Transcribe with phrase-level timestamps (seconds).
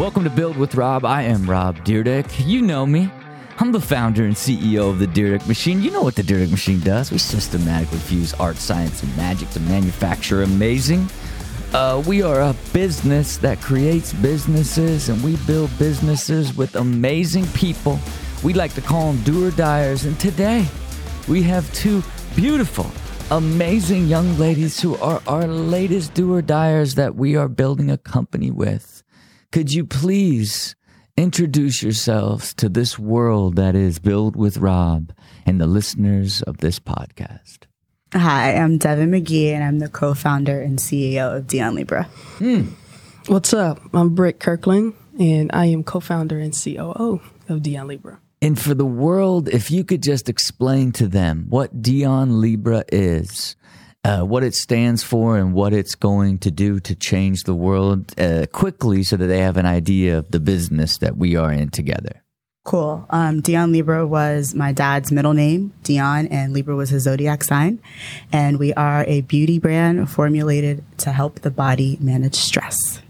[0.00, 1.04] Welcome to Build with Rob.
[1.04, 2.46] I am Rob Dyrdek.
[2.46, 3.12] You know me.
[3.58, 5.82] I'm the founder and CEO of the Dyrdek Machine.
[5.82, 7.12] You know what the Dyrdek Machine does.
[7.12, 11.06] We systematically fuse art, science, and magic to manufacture amazing.
[11.74, 18.00] Uh, we are a business that creates businesses, and we build businesses with amazing people.
[18.42, 20.06] We like to call them do or.
[20.06, 20.66] And today,
[21.28, 22.02] we have two
[22.34, 22.90] beautiful,
[23.30, 26.40] amazing young ladies who are our latest do or
[26.94, 28.99] that we are building a company with.
[29.52, 30.76] Could you please
[31.16, 35.12] introduce yourselves to this world that is Build with Rob
[35.44, 37.64] and the listeners of this podcast?
[38.12, 42.04] Hi, I'm Devin McGee, and I'm the co founder and CEO of Dion Libra.
[42.38, 42.68] Hmm.
[43.26, 43.80] What's up?
[43.92, 48.20] I'm Britt Kirkland, and I am co founder and COO of Dion Libra.
[48.40, 53.56] And for the world, if you could just explain to them what Dion Libra is,
[54.04, 58.18] uh, what it stands for, and what it's going to do to change the world
[58.18, 61.70] uh, quickly so that they have an idea of the business that we are in
[61.70, 62.22] together.
[62.64, 63.06] Cool.
[63.10, 67.80] Um, Dion Libra was my dad's middle name, Dion, and Libra was his zodiac sign.
[68.32, 73.00] And we are a beauty brand formulated to help the body manage stress.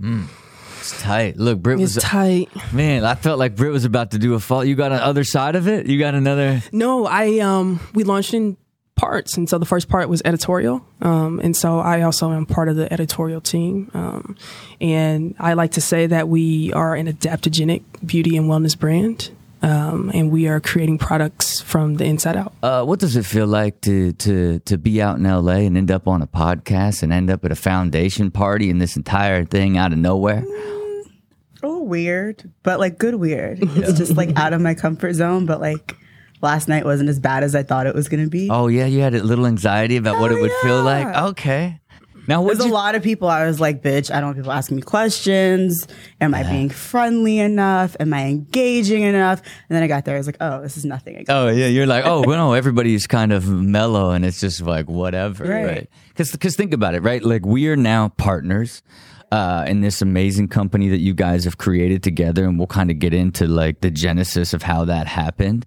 [0.00, 1.36] It's tight.
[1.38, 2.04] Look, Britt It's was.
[2.04, 2.50] tight.
[2.72, 4.64] Man, I felt like Britt was about to do a fall.
[4.64, 5.86] You got an other side of it?
[5.86, 6.62] You got another.
[6.70, 8.56] No, I um we launched in
[8.98, 12.68] parts, and so the first part was editorial, um, and so I also am part
[12.68, 14.36] of the editorial team, um,
[14.80, 19.30] and I like to say that we are an adaptogenic beauty and wellness brand,
[19.62, 22.52] um, and we are creating products from the inside out.
[22.62, 25.90] Uh, what does it feel like to to to be out in LA and end
[25.90, 29.76] up on a podcast and end up at a foundation party and this entire thing
[29.76, 30.44] out of nowhere?
[31.62, 33.58] Oh, weird, but like good weird.
[33.76, 35.96] It's just like out of my comfort zone, but like
[36.42, 38.48] last night wasn't as bad as I thought it was going to be.
[38.50, 41.06] Oh yeah, you had a little anxiety about what it would feel like.
[41.30, 41.80] Okay.
[42.26, 44.52] Now There's you a lot of people I was like, bitch, I don't want people
[44.52, 45.88] asking me questions.
[46.20, 47.96] Am I being friendly enough?
[47.98, 49.40] Am I engaging enough?
[49.40, 51.24] And then I got there, I was like, oh, this is nothing.
[51.30, 54.90] Oh yeah, you're like, oh well, no, everybody's kind of mellow, and it's just like
[54.90, 55.64] whatever, Right.
[55.64, 55.90] right?
[56.16, 57.24] Because think about it, right?
[57.24, 58.82] Like we are now partners
[59.32, 62.98] uh, in this amazing company that you guys have created together, and we'll kind of
[62.98, 65.64] get into like the genesis of how that happened.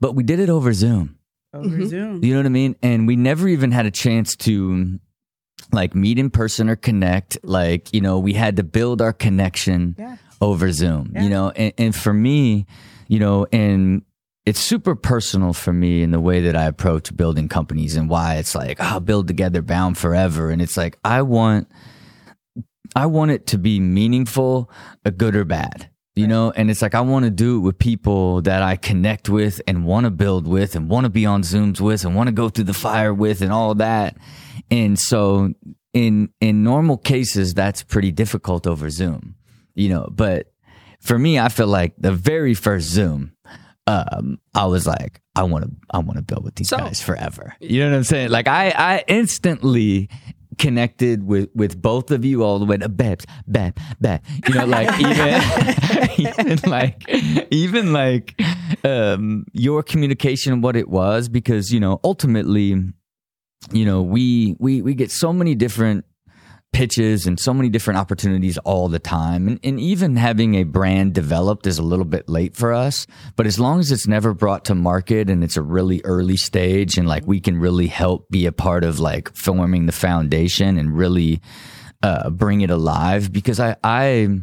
[0.00, 1.18] But we did it over Zoom.
[1.54, 1.86] Over mm-hmm.
[1.86, 2.24] Zoom.
[2.24, 2.76] You know what I mean?
[2.82, 4.98] And we never even had a chance to
[5.72, 7.38] like meet in person or connect.
[7.42, 10.16] Like, you know, we had to build our connection Yeah.
[10.40, 12.66] over Zoom, you know, and, and for me,
[13.08, 14.02] you know, and
[14.44, 18.36] it's super personal for me in the way that I approach building companies and why
[18.36, 20.50] it's like, oh, build together, bound forever.
[20.50, 21.68] And it's like, I want,
[22.94, 24.70] I want it to be meaningful,
[25.04, 26.50] a good or bad, you know?
[26.50, 29.84] And it's like, I want to do it with people that I connect with and
[29.84, 32.48] want to build with and want to be on Zooms with and want to go
[32.48, 34.16] through the fire with and all that.
[34.70, 35.52] And so
[35.92, 39.36] in, in normal cases, that's pretty difficult over Zoom,
[39.74, 40.52] you know, but
[41.00, 43.32] for me, I feel like the very first Zoom,
[43.86, 47.00] um, I was like, I want to, I want to build with these So- guys
[47.00, 47.54] forever.
[47.60, 48.30] You know what I'm saying?
[48.30, 50.08] Like I, I instantly
[50.58, 54.22] connected with with both of you all the way to Babs, Bab, Bab.
[54.48, 54.88] You know, like
[56.18, 57.02] even, even like,
[57.50, 58.40] even like,
[58.84, 62.74] um, your communication and what it was, because you know, ultimately,
[63.72, 66.04] you know, we we we get so many different
[66.76, 69.48] pitches and so many different opportunities all the time.
[69.48, 73.06] And, and even having a brand developed is a little bit late for us.
[73.34, 76.98] But as long as it's never brought to market and it's a really early stage
[76.98, 80.94] and like we can really help be a part of like forming the foundation and
[80.94, 81.40] really
[82.02, 84.40] uh, bring it alive because I, I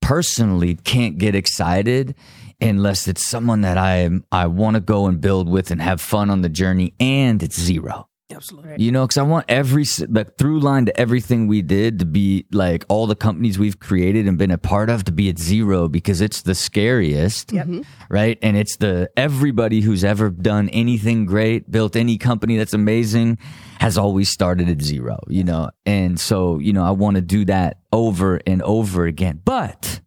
[0.00, 2.14] personally can't get excited
[2.62, 6.30] unless it's someone that I I want to go and build with and have fun
[6.30, 8.08] on the journey and it's zero.
[8.34, 8.76] Absolutely.
[8.78, 12.04] You know, because I want every s- the through line to everything we did to
[12.04, 15.38] be like all the companies we've created and been a part of to be at
[15.38, 17.82] zero because it's the scariest, mm-hmm.
[18.08, 18.38] right?
[18.42, 23.38] And it's the everybody who's ever done anything great, built any company that's amazing,
[23.78, 25.18] has always started at zero.
[25.28, 29.40] You know, and so you know I want to do that over and over again,
[29.44, 30.00] but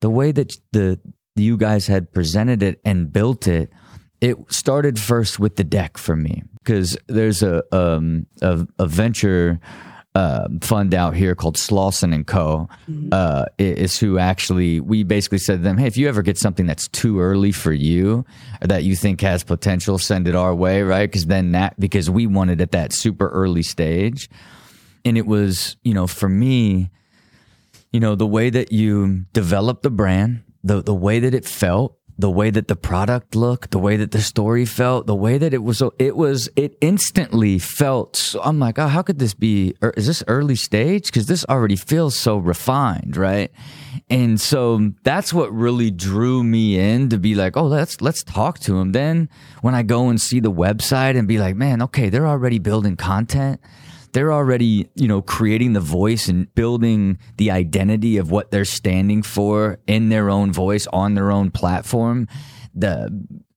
[0.00, 1.00] the way that the
[1.36, 3.72] you guys had presented it and built it,
[4.20, 9.60] it started first with the deck for me because there's a um a, a venture
[10.14, 12.68] uh, fund out here called Slauson and Co.
[13.10, 16.66] Uh, is who actually we basically said to them, hey, if you ever get something
[16.66, 18.24] that's too early for you
[18.60, 21.10] that you think has potential, send it our way, right?
[21.10, 24.30] Because then that because we wanted at that super early stage,
[25.04, 26.90] and it was you know for me
[27.92, 31.98] you know the way that you develop the brand the the way that it felt
[32.16, 35.52] the way that the product looked, the way that the story felt, the way that
[35.52, 38.16] it was, it was, it instantly felt.
[38.16, 39.74] So I'm like, oh, how could this be?
[39.82, 41.06] Or is this early stage?
[41.06, 43.50] Because this already feels so refined, right?
[44.08, 48.58] And so that's what really drew me in to be like, oh, let's let's talk
[48.60, 48.92] to him.
[48.92, 49.28] Then
[49.62, 52.96] when I go and see the website and be like, man, okay, they're already building
[52.96, 53.60] content
[54.14, 59.22] they're already, you know, creating the voice and building the identity of what they're standing
[59.22, 62.28] for in their own voice on their own platform.
[62.74, 63.10] The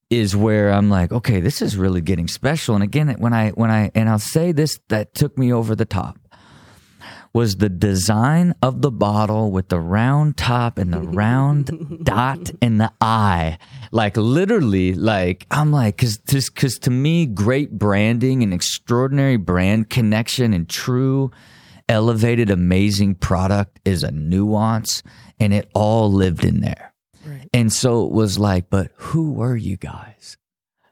[0.09, 2.75] is where I'm like, okay, this is really getting special.
[2.75, 5.85] And again, when I when I and I'll say this that took me over the
[5.85, 6.17] top
[7.33, 12.77] was the design of the bottle with the round top and the round dot in
[12.77, 13.57] the eye.
[13.91, 16.19] Like literally, like I'm like, cause,
[16.55, 21.31] cause to me, great branding and extraordinary brand connection and true
[21.89, 25.03] elevated, amazing product is a nuance
[25.39, 26.93] and it all lived in there.
[27.25, 27.49] Right.
[27.53, 30.37] And so it was like, but who were you guys?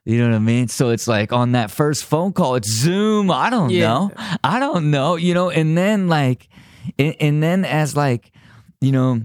[0.06, 0.68] You know what I mean?
[0.68, 3.28] So it's like on that first phone call, it's Zoom.
[3.28, 3.88] I don't yeah.
[3.88, 4.12] know.
[4.44, 5.16] I don't know.
[5.16, 6.48] You know, and then like,
[6.96, 8.30] and, and then as like,
[8.80, 9.22] you know,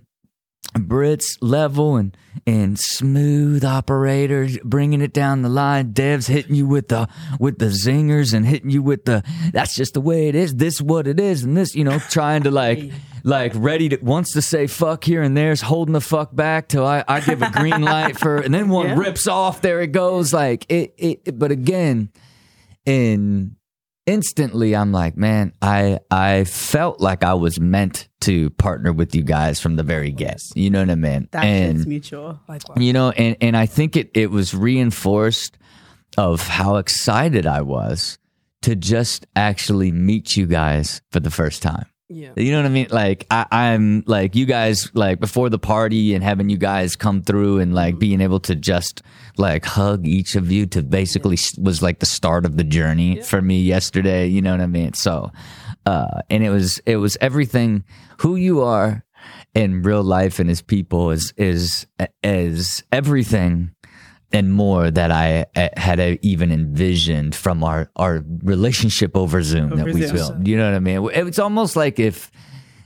[0.76, 2.18] Brits level and
[2.48, 5.92] and smooth operators bringing it down the line.
[5.92, 7.08] Dev's hitting you with the
[7.40, 9.24] with the zingers and hitting you with the
[9.54, 10.56] that's just the way it is.
[10.56, 12.92] This what it is, and this you know trying to like
[13.24, 16.86] like ready to wants to say fuck here and there's holding the fuck back till
[16.86, 18.98] I, I give a green light for and then one yeah.
[18.98, 20.34] rips off there it goes.
[20.34, 22.10] Like it, it but again
[22.86, 23.56] in
[24.08, 29.24] instantly I'm like man I I felt like I was meant to partner with you
[29.24, 31.28] guys from the very get you know what I mean?
[31.32, 32.40] That and mutual
[32.78, 35.58] you know and and I think it it was reinforced
[36.18, 38.18] of how excited I was
[38.64, 42.34] to just actually meet you guys for the first time yeah.
[42.36, 42.88] You know what I mean?
[42.90, 47.22] Like I, I'm like you guys like before the party and having you guys come
[47.22, 48.00] through and like mm-hmm.
[48.00, 49.02] being able to just
[49.38, 51.64] like hug each of you to basically yeah.
[51.64, 53.24] was like the start of the journey yeah.
[53.24, 54.28] for me yesterday.
[54.28, 54.94] You know what I mean?
[54.94, 55.32] So,
[55.86, 57.86] uh, and it was it was everything
[58.20, 59.06] who you are
[59.54, 61.88] in real life and as people is is
[62.24, 63.72] is everything
[64.34, 69.84] and more that I uh, had even envisioned from our, our relationship over Zoom over
[69.84, 70.46] that we built.
[70.46, 71.10] You know what I mean?
[71.28, 72.32] It's almost like if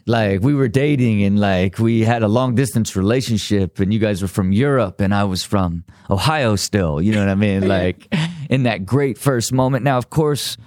[0.08, 4.22] like we were dating and like we had a long distance relationship and you guys
[4.22, 7.02] were from Europe and I was from Ohio still.
[7.02, 7.68] You know what I mean?
[7.68, 8.08] like
[8.50, 9.84] in that great first moment.
[9.84, 10.58] Now, of course,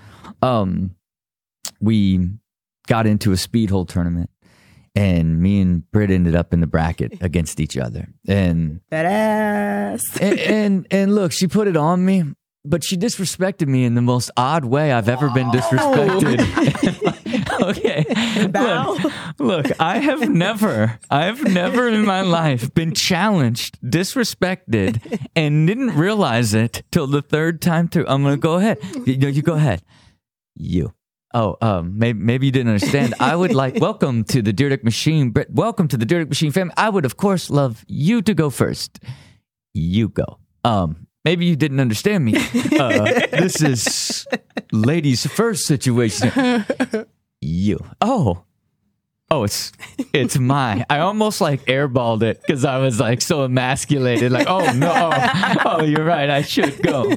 [0.43, 0.95] um,
[1.81, 2.31] we
[2.87, 4.31] got into a speed hole tournament
[4.95, 8.09] and me and Britt ended up in the bracket against each other.
[8.27, 10.03] And that ass.
[10.21, 12.25] and, and, and look, she put it on me,
[12.65, 16.39] but she disrespected me in the most odd way I've ever been disrespected.
[17.63, 18.05] okay.
[18.49, 25.67] Look, look, I have never, I have never in my life been challenged, disrespected, and
[25.67, 28.07] didn't realize it till the third time through.
[28.09, 28.79] I'm gonna go ahead.
[29.07, 29.83] You, you go ahead.
[30.55, 30.93] You
[31.39, 33.15] Oh, um, maybe, maybe you didn't understand.
[33.21, 35.33] I would like welcome to the Dyrdek Machine.
[35.51, 36.75] Welcome to the Dyrdek Machine family.
[36.77, 38.99] I would, of course, love you to go first.
[39.73, 40.41] You go.
[40.65, 42.35] Um, maybe you didn't understand me.
[42.37, 44.27] Uh, this is
[44.73, 46.65] ladies first situation.
[47.41, 47.79] You.
[48.01, 48.43] Oh,
[49.31, 49.73] Oh, it's
[50.15, 50.87] it's my.
[50.89, 54.33] I almost like airballed it because I was like so emasculated.
[54.33, 55.11] Like, oh no,
[55.67, 57.15] oh you're right, I should go.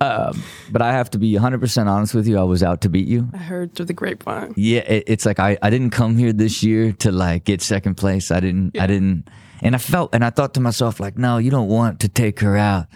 [0.00, 2.38] Um, but I have to be 100 percent honest with you.
[2.38, 3.28] I was out to beat you.
[3.34, 4.54] I heard through the grapevine.
[4.56, 7.96] Yeah, it, it's like I, I didn't come here this year to like get second
[7.96, 8.30] place.
[8.30, 8.72] I didn't.
[8.74, 8.84] Yeah.
[8.84, 9.28] I didn't.
[9.62, 12.40] And I felt and I thought to myself like, no, you don't want to take
[12.40, 12.86] her out.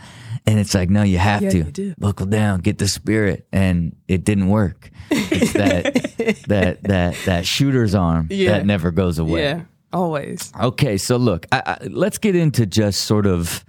[0.47, 3.47] And it's like, no, you have yeah, to you buckle down, get the spirit.
[3.53, 4.91] And it didn't work.
[5.11, 5.95] It's that
[6.49, 8.53] that that that shooter's arm yeah.
[8.53, 9.43] that never goes away.
[9.43, 10.53] Yeah, always.
[10.59, 13.65] Okay, so look, I, I, let's get into just sort of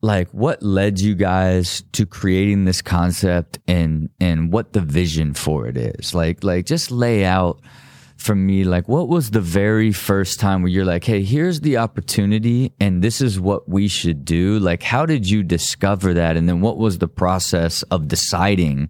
[0.00, 5.66] like what led you guys to creating this concept and and what the vision for
[5.66, 6.14] it is.
[6.14, 7.60] Like like just lay out
[8.16, 11.76] for me like what was the very first time where you're like hey here's the
[11.76, 14.58] opportunity and this is what we should do.
[14.58, 16.36] Like how did you discover that?
[16.36, 18.88] And then what was the process of deciding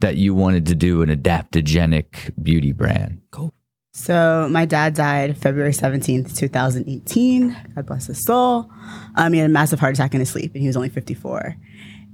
[0.00, 3.22] that you wanted to do an adaptogenic beauty brand?
[3.30, 3.54] Cool
[3.92, 7.56] so my dad died February 17th, 2018.
[7.74, 8.70] God bless his soul.
[9.16, 11.56] Um, he had a massive heart attack in his sleep and he was only 54.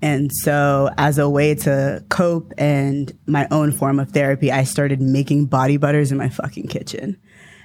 [0.00, 5.00] And so, as a way to cope and my own form of therapy, I started
[5.00, 7.16] making body butters in my fucking kitchen.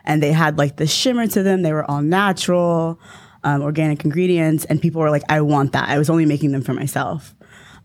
[0.04, 1.62] And they had like the shimmer to them.
[1.62, 3.00] They were all natural,
[3.44, 4.66] um, organic ingredients.
[4.66, 5.90] And people were like, I want that.
[5.90, 7.36] I was only making them for myself.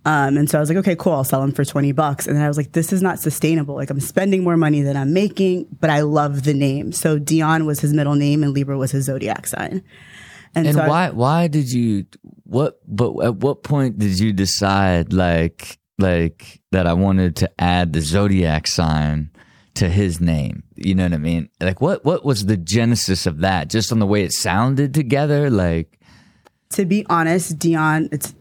[0.08, 1.12] Um, and so I was like, okay, cool.
[1.12, 2.26] I'll sell them for 20 bucks.
[2.26, 3.74] And then I was like, this is not sustainable.
[3.74, 6.92] Like I'm spending more money than I'm making, but I love the name.
[6.92, 9.84] So Dion was his middle name and Libra was his zodiac sign.
[10.54, 12.06] And, and so why I, why did you
[12.44, 17.92] what but at what point did you decide like like that I wanted to add
[17.92, 19.30] the zodiac sign
[19.74, 20.62] to his name?
[20.74, 21.50] You know what I mean?
[21.60, 23.68] Like what what was the genesis of that?
[23.68, 26.00] Just on the way it sounded together like
[26.70, 28.34] To be honest, Dion, it's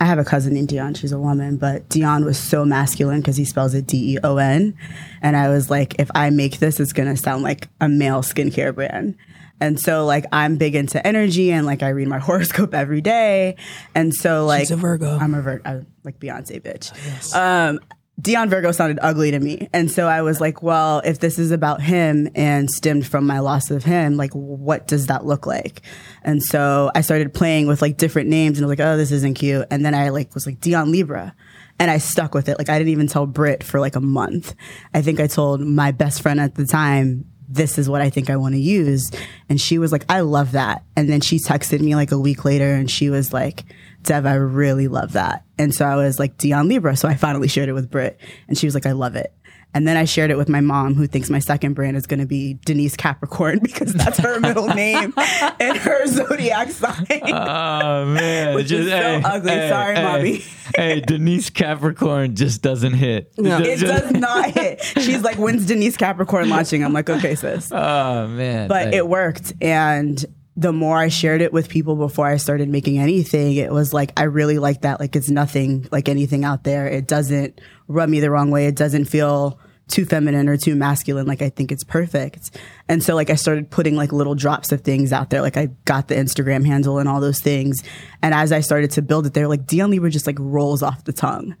[0.00, 0.94] I have a cousin named Dion.
[0.94, 4.38] She's a woman, but Dion was so masculine because he spells it D E O
[4.38, 4.74] N.
[5.20, 8.22] And I was like, if I make this, it's going to sound like a male
[8.22, 9.16] skincare brand.
[9.60, 13.56] And so like I'm big into energy and like I read my horoscope every day.
[13.94, 15.18] And so like She's a Virgo.
[15.18, 16.92] I'm a Virgo, like Beyonce bitch.
[16.94, 17.34] Oh, yes.
[17.34, 17.80] Um
[18.20, 19.68] Dion Virgo sounded ugly to me.
[19.72, 23.38] And so I was like, well, if this is about him and stemmed from my
[23.38, 25.82] loss of him, like what does that look like?
[26.22, 29.12] And so I started playing with like different names and I was like, oh, this
[29.12, 29.66] isn't cute.
[29.70, 31.34] And then I like was like Dion Libra.
[31.78, 32.58] And I stuck with it.
[32.58, 34.54] Like I didn't even tell Britt for like a month.
[34.92, 38.30] I think I told my best friend at the time, this is what I think
[38.30, 39.10] I want to use.
[39.48, 40.84] And she was like, I love that.
[40.94, 43.64] And then she texted me like a week later and she was like,
[44.02, 45.44] Dev, I really love that.
[45.58, 46.96] And so I was like, Dion Libra.
[46.96, 49.32] So I finally shared it with Britt and she was like, I love it.
[49.72, 52.18] And then I shared it with my mom, who thinks my second brand is going
[52.18, 57.06] to be Denise Capricorn because that's her middle name and her zodiac sign.
[57.50, 59.50] Oh man, which just, is so hey, ugly.
[59.50, 60.44] Hey, Sorry, hey, mommy.
[60.76, 63.32] hey, Denise Capricorn just doesn't hit.
[63.38, 63.58] No.
[63.58, 64.82] It, does not hit.
[64.82, 69.52] She's like, "When's Denise Capricorn launching?" I'm like, "Okay, sis." Oh man, but it worked,
[69.60, 70.24] and
[70.56, 74.12] the more I shared it with people before I started making anything, it was like,
[74.16, 75.00] I really like that.
[75.00, 76.86] Like, it's nothing like anything out there.
[76.86, 78.66] It doesn't rub me the wrong way.
[78.66, 81.26] It doesn't feel too feminine or too masculine.
[81.26, 82.56] Like, I think it's perfect.
[82.88, 85.40] And so, like, I started putting like little drops of things out there.
[85.40, 87.82] Like, I got the Instagram handle and all those things.
[88.22, 91.04] And as I started to build it there, like, Dion Libra just like rolls off
[91.04, 91.56] the tongue.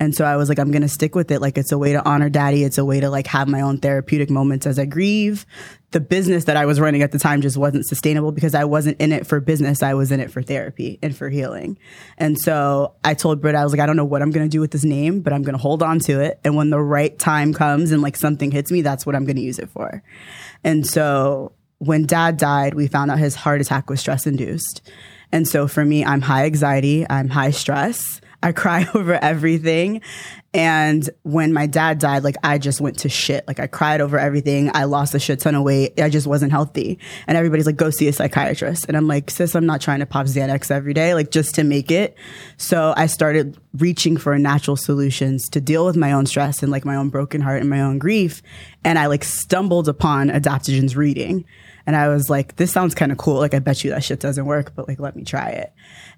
[0.00, 1.40] And so I was like, I'm going to stick with it.
[1.40, 2.64] Like, it's a way to honor daddy.
[2.64, 5.46] It's a way to like have my own therapeutic moments as I grieve.
[5.92, 9.00] The business that I was running at the time just wasn't sustainable because I wasn't
[9.00, 9.82] in it for business.
[9.82, 11.78] I was in it for therapy and for healing.
[12.18, 14.50] And so I told Britt, I was like, I don't know what I'm going to
[14.50, 16.40] do with this name, but I'm going to hold on to it.
[16.44, 19.36] And when the right time comes and like something hits me, that's what I'm going
[19.36, 20.02] to use it for.
[20.64, 24.80] And so when dad died, we found out his heart attack was stress induced.
[25.32, 28.20] And so for me, I'm high anxiety, I'm high stress.
[28.42, 30.02] I cry over everything.
[30.54, 33.48] And when my dad died, like I just went to shit.
[33.48, 34.70] Like I cried over everything.
[34.74, 35.98] I lost a shit ton of weight.
[35.98, 36.98] I just wasn't healthy.
[37.26, 38.84] And everybody's like, go see a psychiatrist.
[38.86, 41.64] And I'm like, sis, I'm not trying to pop Xanax every day, like just to
[41.64, 42.16] make it.
[42.58, 46.84] So I started reaching for natural solutions to deal with my own stress and like
[46.84, 48.42] my own broken heart and my own grief.
[48.84, 51.46] And I like stumbled upon adaptogens reading.
[51.86, 53.38] And I was like, this sounds kind of cool.
[53.38, 55.72] Like, I bet you that shit doesn't work, but like, let me try it.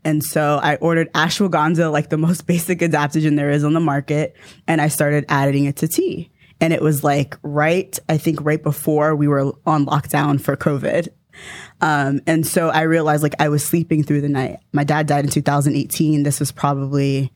[0.04, 4.36] And so I ordered ashwagandha, like the most basic adaptogen there is on the market,
[4.66, 6.30] and I started adding it to tea.
[6.60, 11.08] And it was like right, I think right before we were on lockdown for COVID.
[11.80, 14.60] Um, and so I realized like I was sleeping through the night.
[14.72, 16.22] My dad died in 2018.
[16.22, 17.32] This was probably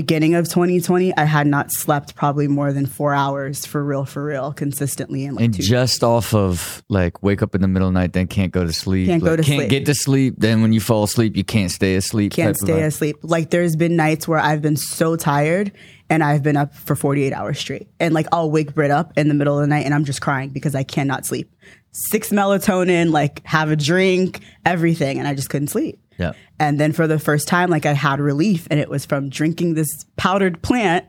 [0.00, 4.24] beginning of 2020, I had not slept probably more than four hours for real, for
[4.24, 5.26] real, consistently.
[5.26, 8.14] And, like and just off of like wake up in the middle of the night,
[8.14, 9.08] then can't go to sleep.
[9.08, 9.70] Can't like, go to can't sleep.
[9.70, 10.36] get to sleep.
[10.38, 12.32] Then when you fall asleep, you can't stay asleep.
[12.32, 13.16] Can't stay asleep.
[13.22, 15.70] Like there's been nights where I've been so tired
[16.08, 17.88] and I've been up for 48 hours straight.
[18.00, 20.22] And like I'll wake Britt up in the middle of the night and I'm just
[20.22, 21.54] crying because I cannot sleep.
[21.92, 25.18] Six melatonin, like have a drink, everything.
[25.18, 26.00] And I just couldn't sleep.
[26.20, 26.32] Yeah.
[26.58, 29.74] And then for the first time, like I had relief, and it was from drinking
[29.74, 31.06] this powdered plant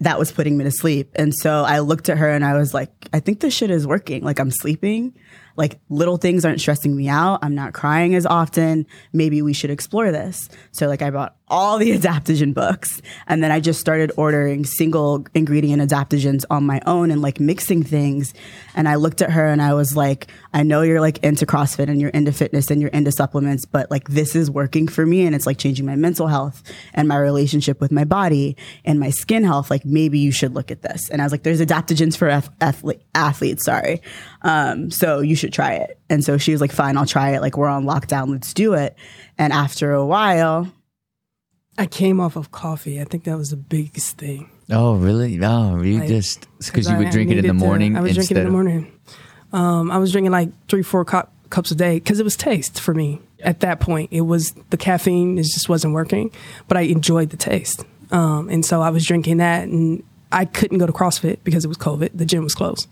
[0.00, 1.10] that was putting me to sleep.
[1.16, 3.86] And so I looked at her and I was like, I think this shit is
[3.86, 4.22] working.
[4.22, 5.14] Like I'm sleeping.
[5.58, 7.40] Like little things aren't stressing me out.
[7.42, 8.86] I'm not crying as often.
[9.12, 10.48] Maybe we should explore this.
[10.70, 15.26] So like I bought all the adaptogen books and then I just started ordering single
[15.34, 18.34] ingredient adaptogens on my own and like mixing things.
[18.76, 21.88] And I looked at her and I was like, I know you're like into CrossFit
[21.88, 25.26] and you're into fitness and you're into supplements, but like this is working for me
[25.26, 26.62] and it's like changing my mental health
[26.94, 29.70] and my relationship with my body and my skin health.
[29.70, 31.10] Like maybe you should look at this.
[31.10, 32.28] And I was like, there's adaptogens for
[32.60, 33.64] athlete, athletes.
[33.64, 34.02] Sorry.
[34.42, 35.98] Um, so you should try it.
[36.08, 37.40] And so she was like, fine, I'll try it.
[37.40, 38.30] Like we're on lockdown.
[38.30, 38.96] Let's do it.
[39.36, 40.72] And after a while,
[41.76, 43.00] I came off of coffee.
[43.00, 44.50] I think that was the biggest thing.
[44.70, 45.36] Oh, really?
[45.38, 47.94] No, you like, just because you would drink it in the morning.
[47.94, 48.92] To, I was drinking it in the morning.
[49.52, 52.80] Um, I was drinking like three, four cup, cups a day because it was taste
[52.80, 53.22] for me.
[53.40, 55.38] At that point, it was the caffeine.
[55.38, 56.32] It just wasn't working,
[56.66, 59.68] but I enjoyed the taste, um, and so I was drinking that.
[59.68, 60.02] And
[60.32, 62.10] I couldn't go to CrossFit because it was COVID.
[62.14, 62.88] The gym was closed.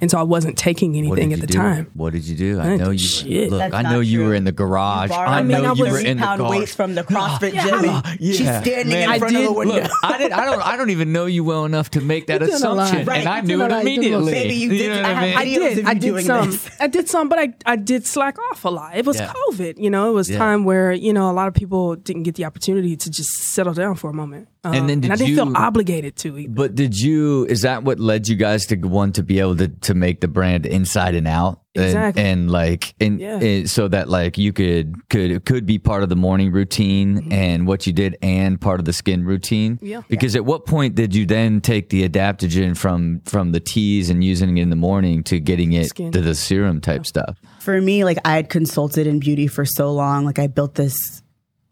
[0.00, 1.58] And so I wasn't taking anything at the do?
[1.58, 1.90] time.
[1.94, 2.60] What did you do?
[2.60, 2.98] I I know you.
[2.98, 3.50] shit.
[3.50, 4.28] Look, That's I know you true.
[4.28, 5.10] were in the garage.
[5.10, 6.50] I I mean, know I you was- were in the pound car.
[6.50, 7.90] weights from the CrossFit Yeah, gym.
[7.90, 8.32] I Yeah.
[8.32, 9.74] She's standing Man, in I front of the window.
[9.82, 10.32] Look, I did.
[10.32, 10.62] I don't.
[10.66, 12.84] I don't even know you well enough to make that You did a lot.
[12.84, 13.84] assumption, Right, and I knew it lot.
[13.84, 14.22] You did a lot.
[14.28, 14.32] immediately.
[14.32, 15.36] Maybe you did- know what I I mean?
[15.36, 15.86] I did.
[15.86, 16.50] I did some.
[16.50, 16.68] this.
[16.80, 18.96] I did some, but I, I did slack off a lot.
[18.96, 19.32] It was Yeah.
[19.50, 19.78] COVID.
[19.78, 22.44] You know, it was time where you know a lot of people didn't get the
[22.44, 24.48] opportunity to just settle down for a moment.
[24.64, 26.38] Um, And then did I didn't you- feel obligated to.
[26.38, 26.48] Either.
[26.50, 27.44] But did you?
[27.50, 30.28] Is that what led you guys to want to be able to to make the
[30.28, 31.60] brand inside and out?
[31.76, 32.22] And- Exactly.
[32.22, 33.40] And, like, and, Yeah.
[33.40, 37.32] and so that like you could could it could be part of the morning routine
[37.32, 39.76] and what you did, and part of the skin routine.
[39.76, 39.86] Mm-hmm.
[39.86, 40.02] Yeah.
[40.08, 44.22] Because at what point did you then take the adaptogen from from the teas and
[44.22, 46.12] using it in the morning to getting it Skin.
[46.12, 47.36] to the serum type stuff?
[47.58, 50.24] For me, like I had consulted in beauty for so long.
[50.24, 51.23] Like I built this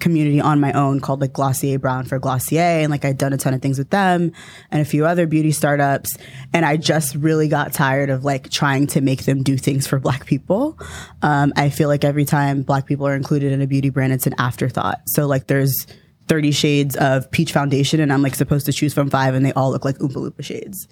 [0.03, 2.83] community on my own called like Glossier Brown for Glossier.
[2.83, 4.33] And like I'd done a ton of things with them
[4.71, 6.19] and a few other beauty startups.
[6.53, 9.99] And I just really got tired of like trying to make them do things for
[9.99, 10.79] black people.
[11.23, 14.27] Um, I feel like every time black people are included in a beauty brand, it's
[14.27, 15.01] an afterthought.
[15.07, 15.87] So like there's
[16.29, 19.53] 30 shades of peach foundation and I'm like supposed to choose from five and they
[19.53, 20.89] all look like Oompa Loompa shades.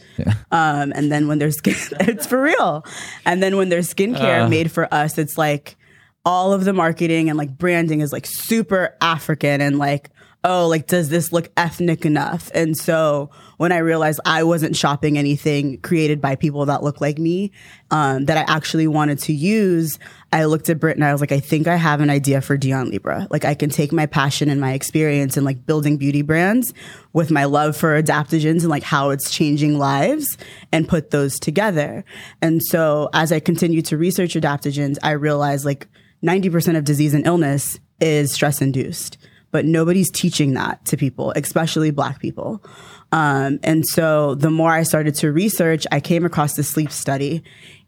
[0.52, 2.84] Um, and then when there's skin, it's for real.
[3.24, 5.76] And then when there's skincare made for us, it's like
[6.24, 10.10] all of the marketing and like branding is like super African and like,
[10.42, 12.50] oh, like, does this look ethnic enough?
[12.54, 17.18] And so when I realized I wasn't shopping anything created by people that look like
[17.18, 17.52] me,
[17.90, 19.98] um, that I actually wanted to use,
[20.32, 22.56] I looked at Britt and I was like, I think I have an idea for
[22.56, 23.26] Dion Libra.
[23.30, 26.72] Like I can take my passion and my experience in like building beauty brands
[27.12, 30.38] with my love for adaptogens and like how it's changing lives
[30.72, 32.02] and put those together.
[32.40, 35.86] And so as I continued to research adaptogens, I realized like
[36.22, 39.18] 90% of disease and illness is stress induced,
[39.50, 42.62] but nobody's teaching that to people, especially black people.
[43.12, 47.42] Um, and so the more I started to research, I came across the sleep study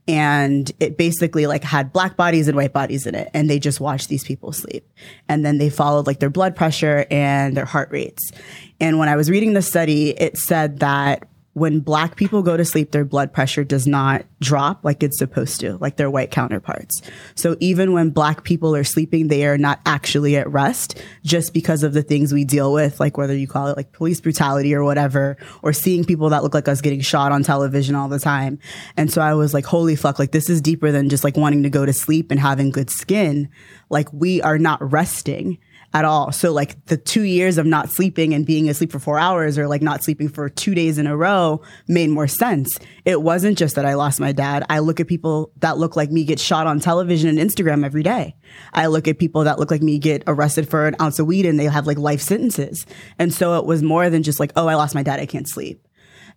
[0.09, 3.81] and it basically like had black bodies and white bodies in it and they just
[3.81, 4.89] watched these people sleep
[5.29, 8.33] and then they followed like their blood pressure and their heart rates
[8.81, 12.65] and when i was reading the study it said that when black people go to
[12.65, 17.03] sleep, their blood pressure does not drop like it's supposed to, like their white counterparts.
[17.35, 21.83] So even when black people are sleeping, they are not actually at rest just because
[21.83, 24.83] of the things we deal with, like whether you call it like police brutality or
[24.83, 28.59] whatever, or seeing people that look like us getting shot on television all the time.
[28.97, 31.65] And so I was like, holy fuck, like this is deeper than just like wanting
[31.65, 33.51] to go to sleep and having good skin.
[33.91, 35.59] Like we are not resting
[35.95, 36.33] at all.
[36.33, 39.69] So like the two years of not sleeping and being asleep for four hours or
[39.69, 42.79] like not sleeping for two days in a row made more sense.
[43.05, 44.65] It wasn't just that I lost my dad.
[44.71, 48.03] I look at people that look like me get shot on television and Instagram every
[48.03, 48.37] day.
[48.73, 51.47] I look at people that look like me get arrested for an ounce of weed
[51.47, 52.87] and they have like life sentences.
[53.19, 55.21] And so it was more than just like, oh, I lost my dad.
[55.21, 55.87] I can't sleep.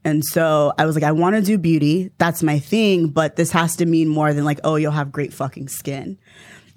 [0.05, 2.11] And so I was like, I want to do beauty.
[2.19, 5.33] That's my thing, but this has to mean more than like, oh, you'll have great
[5.33, 6.19] fucking skin.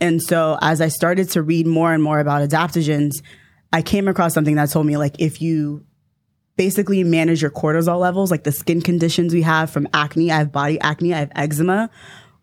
[0.00, 3.22] And so as I started to read more and more about adaptogens,
[3.72, 5.84] I came across something that told me like if you
[6.56, 10.52] basically manage your cortisol levels, like the skin conditions we have from acne, I have
[10.52, 11.90] body acne, I have eczema,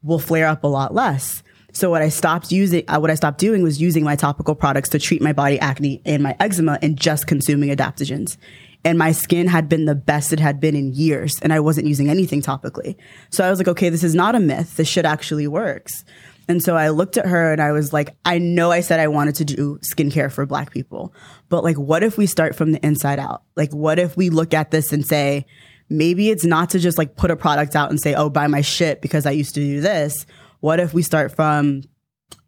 [0.03, 1.43] will flare up a lot less.
[1.73, 4.87] So what I stopped using, uh, what I stopped doing was using my topical products
[4.89, 8.37] to treat my body acne and my eczema and just consuming adaptogens.
[8.85, 11.87] And my skin had been the best it had been in years and I wasn't
[11.87, 12.95] using anything topically.
[13.29, 14.77] So I was like, okay, this is not a myth.
[14.77, 16.05] This shit actually works.
[16.47, 19.07] And so I looked at her and I was like, I know I said I
[19.07, 21.13] wanted to do skincare for black people,
[21.49, 23.43] but like, what if we start from the inside out?
[23.55, 25.45] Like, what if we look at this and say,
[25.89, 28.61] maybe it's not to just like put a product out and say, oh, buy my
[28.61, 30.25] shit because I used to do this.
[30.59, 31.83] What if we start from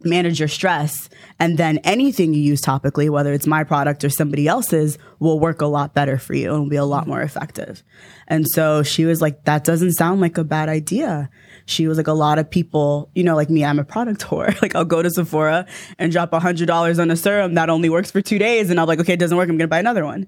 [0.03, 4.47] manage your stress and then anything you use topically, whether it's my product or somebody
[4.47, 7.83] else's, will work a lot better for you and be a lot more effective.
[8.27, 11.29] And so she was like, that doesn't sound like a bad idea.
[11.67, 14.59] She was like, a lot of people, you know, like me, I'm a product whore.
[14.61, 15.67] like I'll go to Sephora
[15.99, 18.69] and drop a hundred dollars on a serum that only works for two days.
[18.69, 19.49] And I'm like, okay, it doesn't work.
[19.49, 20.27] I'm to buy another one.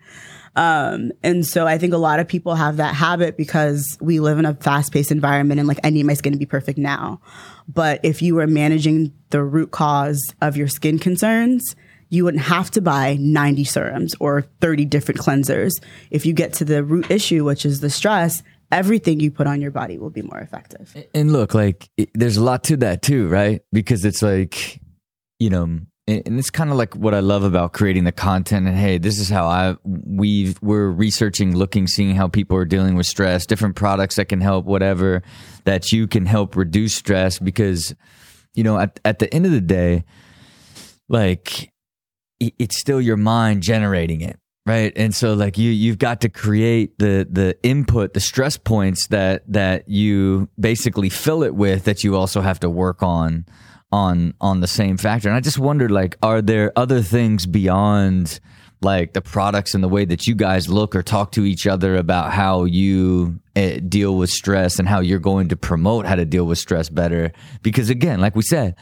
[0.56, 4.40] Um, and so I think a lot of people have that habit because we live
[4.40, 7.22] in a fast paced environment and like, I need my skin to be perfect now.
[7.68, 11.76] But if you were managing the root cause of your skin concerns,
[12.10, 15.72] you wouldn't have to buy 90 serums or 30 different cleansers.
[16.10, 19.62] If you get to the root issue, which is the stress, everything you put on
[19.62, 20.96] your body will be more effective.
[21.14, 23.62] And look, like it, there's a lot to that too, right?
[23.72, 24.80] Because it's like,
[25.40, 25.64] you know,
[26.10, 28.68] and, and it's kind of like what I love about creating the content.
[28.68, 32.96] And hey, this is how I we we're researching, looking, seeing how people are dealing
[32.96, 35.24] with stress, different products that can help, whatever
[35.66, 37.40] that you can help reduce stress.
[37.40, 37.96] Because
[38.56, 40.04] you know, at at the end of the day,
[41.08, 41.72] like
[42.40, 44.94] it's still your mind generating it right.
[44.96, 49.42] And so like you you've got to create the the input the stress points that
[49.52, 53.46] that you basically fill it with that you also have to work on
[53.92, 55.28] on on the same factor.
[55.28, 58.40] And i just wondered like are there other things beyond
[58.82, 61.96] like the products and the way that you guys look or talk to each other
[61.96, 66.26] about how you uh, deal with stress and how you're going to promote how to
[66.26, 67.32] deal with stress better?
[67.64, 68.76] Because again like we said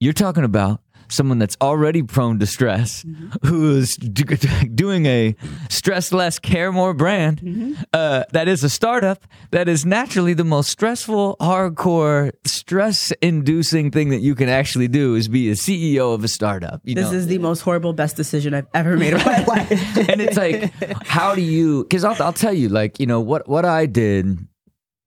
[0.00, 3.46] you're talking about someone that's already prone to stress, mm-hmm.
[3.46, 3.96] who is
[4.74, 5.34] doing a
[5.68, 7.74] stress less, care more brand mm-hmm.
[7.92, 14.10] uh, that is a startup that is naturally the most stressful, hardcore, stress inducing thing
[14.10, 16.80] that you can actually do is be a CEO of a startup.
[16.84, 17.16] You this know?
[17.16, 19.70] is the most horrible, best decision I've ever made in my life.
[20.08, 20.72] and it's like,
[21.04, 24.38] how do you, because I'll, I'll tell you, like, you know, what, what I did,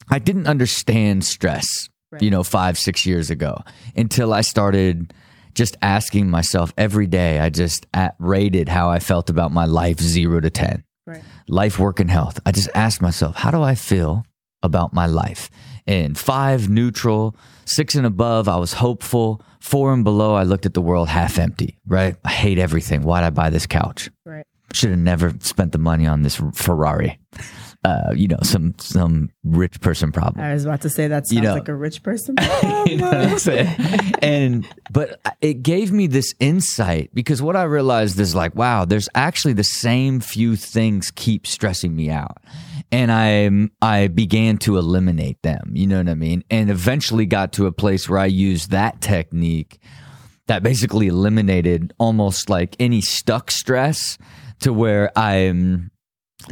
[0.09, 1.67] I didn't understand stress.
[2.11, 2.21] Right.
[2.21, 3.63] You know, five, six years ago
[3.95, 5.13] until I started
[5.53, 9.99] just asking myself every day, I just at, rated how I felt about my life
[9.99, 10.83] zero to 10.
[11.05, 11.23] Right.
[11.47, 12.39] Life, work, and health.
[12.45, 14.25] I just asked myself, how do I feel
[14.63, 15.49] about my life?
[15.87, 17.35] And five, neutral.
[17.65, 19.41] Six and above, I was hopeful.
[19.59, 22.15] Four and below, I looked at the world half empty, right?
[22.23, 23.01] I hate everything.
[23.03, 24.09] Why'd I buy this couch?
[24.25, 24.45] Right.
[24.73, 27.19] Should have never spent the money on this Ferrari
[27.83, 30.43] uh, you know, some some rich person problem.
[30.43, 32.35] I was about to say that sounds you know, like a rich person.
[32.85, 33.75] you know what I'm saying?
[34.21, 39.09] and but it gave me this insight because what I realized is like, wow, there's
[39.15, 42.37] actually the same few things keep stressing me out.
[42.91, 43.49] And I
[43.81, 45.71] I began to eliminate them.
[45.73, 46.43] You know what I mean?
[46.51, 49.79] And eventually got to a place where I used that technique
[50.47, 54.17] that basically eliminated almost like any stuck stress
[54.59, 55.90] to where I'm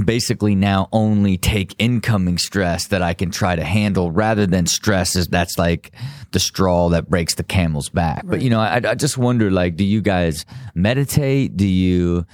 [0.05, 5.15] basically now only take incoming stress that I can try to handle rather than stress
[5.15, 5.91] is that's like
[6.31, 8.23] the straw that breaks the camel's back.
[8.23, 8.31] Right.
[8.31, 11.57] But you know, I, I just wonder like, do you guys meditate?
[11.57, 12.25] Do you,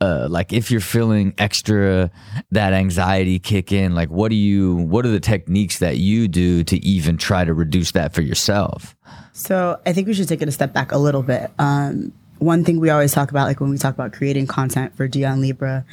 [0.00, 2.10] uh, like if you're feeling extra
[2.50, 6.62] that anxiety kick in, like what do you, what are the techniques that you do
[6.64, 8.94] to even try to reduce that for yourself?
[9.32, 11.50] So I think we should take it a step back a little bit.
[11.58, 15.08] Um, one thing we always talk about, like when we talk about creating content for
[15.08, 15.84] Dion Libra,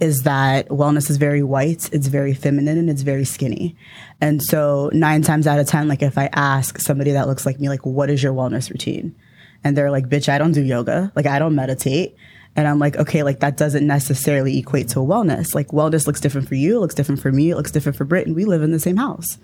[0.00, 3.76] is that wellness is very white, it's very feminine, and it's very skinny.
[4.20, 7.60] And so, nine times out of 10, like if I ask somebody that looks like
[7.60, 9.14] me, like, what is your wellness routine?
[9.62, 11.10] And they're like, bitch, I don't do yoga.
[11.14, 12.16] Like, I don't meditate.
[12.56, 15.54] And I'm like, okay, like that doesn't necessarily equate to wellness.
[15.54, 18.04] Like wellness looks different for you, it looks different for me, it looks different for
[18.04, 19.38] Britt, and we live in the same house.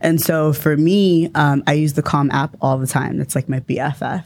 [0.00, 3.20] And so for me, um, I use the Calm app all the time.
[3.20, 4.24] It's like my BFF.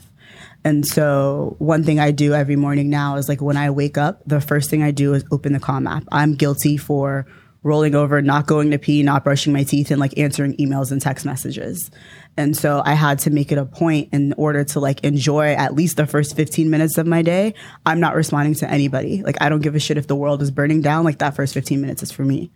[0.63, 4.21] And so one thing I do every morning now is like when I wake up,
[4.25, 6.03] the first thing I do is open the Calm app.
[6.11, 7.25] I'm guilty for
[7.63, 11.01] rolling over, not going to pee, not brushing my teeth, and like answering emails and
[11.01, 11.91] text messages.
[12.37, 15.75] And so I had to make it a point in order to like enjoy at
[15.75, 17.53] least the first 15 minutes of my day.
[17.85, 19.21] I'm not responding to anybody.
[19.21, 21.03] Like I don't give a shit if the world is burning down.
[21.03, 22.51] Like that first 15 minutes is for me.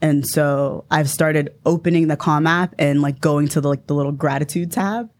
[0.00, 3.94] And so I've started opening the Calm app and like going to the like the
[3.94, 5.10] little gratitude tab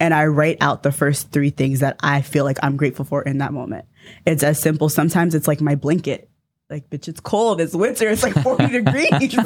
[0.00, 3.22] and I write out the first three things that I feel like I'm grateful for
[3.22, 3.86] in that moment.
[4.24, 4.88] It's as simple.
[4.88, 6.28] Sometimes it's like my blanket.
[6.68, 7.60] Like, bitch, it's cold.
[7.60, 8.08] It's winter.
[8.08, 9.36] It's like 40 degrees.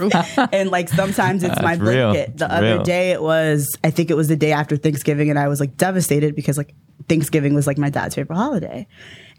[0.52, 2.28] and like sometimes it's my blanket.
[2.28, 2.36] Real.
[2.36, 5.48] The other day it was, I think it was the day after Thanksgiving, and I
[5.48, 6.74] was like devastated because like
[7.10, 8.86] Thanksgiving was like my dad's favorite holiday.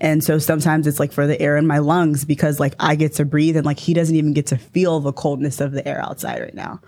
[0.02, 3.14] And so sometimes it's like for the air in my lungs because like I get
[3.14, 6.04] to breathe and like he doesn't even get to feel the coldness of the air
[6.04, 6.82] outside right now.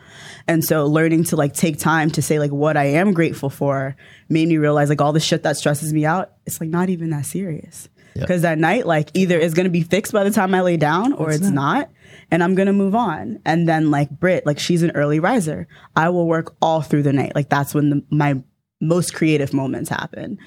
[0.45, 3.95] And so learning to like take time to say like what I am grateful for
[4.27, 7.11] made me realize like all the shit that stresses me out, it's like not even
[7.11, 7.87] that serious.
[8.13, 8.57] Because yep.
[8.57, 11.29] that night, like either it's gonna be fixed by the time I lay down or
[11.29, 11.77] it's, it's not.
[11.77, 11.89] not.
[12.29, 13.39] And I'm gonna move on.
[13.45, 15.67] And then like Britt, like she's an early riser.
[15.95, 17.35] I will work all through the night.
[17.35, 18.41] Like that's when the, my
[18.83, 20.37] most creative moments happen.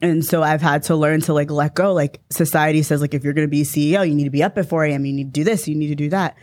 [0.00, 1.92] And so I've had to learn to like let go.
[1.92, 4.58] Like society says, like if you're going to be CEO, you need to be up
[4.58, 5.04] at 4 a.m.
[5.06, 5.66] You need to do this.
[5.66, 6.36] You need to do that.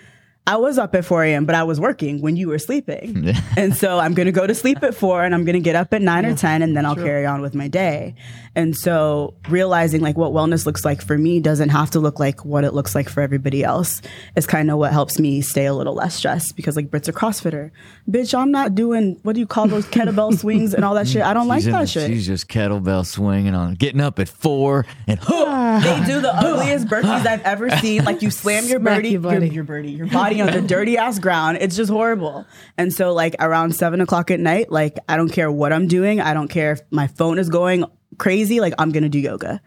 [0.46, 3.34] I was up at 4 a.m., but I was working when you were sleeping.
[3.58, 5.76] and so I'm going to go to sleep at 4 and I'm going to get
[5.76, 8.16] up at 9 or 10 and then I'll carry on with my day.
[8.56, 12.44] And so realizing like what wellness looks like for me doesn't have to look like
[12.44, 14.02] what it looks like for everybody else
[14.36, 17.14] is kind of what helps me stay a little less stressed because like Britt's a
[17.14, 17.72] CrossFitter.
[18.10, 21.22] Bitch, I'm not doing, what do you call those kettlebell swings and all that shit?
[21.24, 22.10] I don't she's like that shit.
[22.10, 25.80] She's just kettlebell swinging on, getting up at 4 and whoa.
[25.80, 28.04] They do the ugliest burpees I've ever seen.
[28.04, 31.58] Like you slam your birdie, your, your birdie, your body on the dirty ass ground.
[31.62, 32.46] It's just horrible.
[32.78, 36.22] And so like around seven o'clock at night, like I don't care what I'm doing.
[36.22, 37.86] I don't care if my phone is going
[38.18, 39.62] crazy, like I'm gonna do yoga.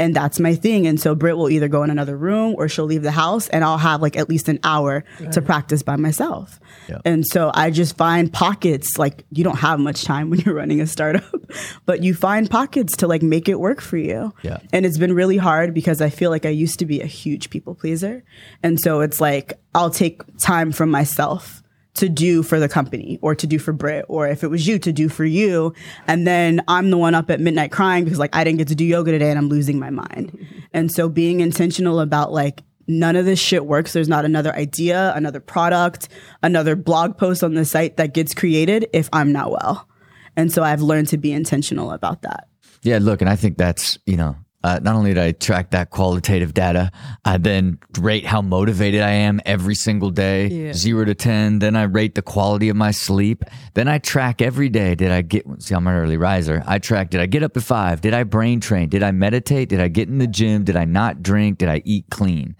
[0.00, 0.86] And that's my thing.
[0.86, 3.62] And so Britt will either go in another room or she'll leave the house and
[3.62, 6.58] I'll have like at least an hour to practice by myself.
[6.88, 7.00] Yeah.
[7.04, 10.80] And so I just find pockets, like you don't have much time when you're running
[10.80, 11.22] a startup,
[11.84, 14.32] but you find pockets to like make it work for you.
[14.40, 14.60] Yeah.
[14.72, 17.50] And it's been really hard because I feel like I used to be a huge
[17.50, 18.24] people pleaser.
[18.62, 21.59] And so it's like I'll take time from myself
[21.94, 24.78] to do for the company or to do for Britt, or if it was you
[24.78, 25.74] to do for you.
[26.06, 28.74] And then I'm the one up at midnight crying because like I didn't get to
[28.74, 30.32] do yoga today and I'm losing my mind.
[30.32, 30.58] Mm-hmm.
[30.72, 33.92] and so being intentional about like, none of this shit works.
[33.92, 36.08] There's not another idea, another product,
[36.42, 39.88] another blog post on the site that gets created if I'm not well.
[40.36, 42.48] And so I've learned to be intentional about that.
[42.82, 45.88] Yeah, look, and I think that's, you know, uh, not only did I track that
[45.90, 46.90] qualitative data,
[47.24, 50.72] I then rate how motivated I am every single day, Yeah.
[50.74, 51.60] zero to 10.
[51.60, 53.42] Then I rate the quality of my sleep.
[53.74, 54.94] Then I track every day.
[54.94, 56.62] Did I get, see, I'm an early riser.
[56.66, 58.02] I track, did I get up at five?
[58.02, 58.88] Did I brain train?
[58.90, 59.70] Did I meditate?
[59.70, 60.64] Did I get in the gym?
[60.64, 61.58] Did I not drink?
[61.58, 62.54] Did I eat clean?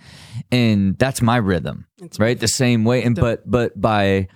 [0.51, 1.87] And that's my rhythm,
[2.19, 2.39] right?
[2.41, 3.03] The same way.
[3.03, 4.29] And, but, but by,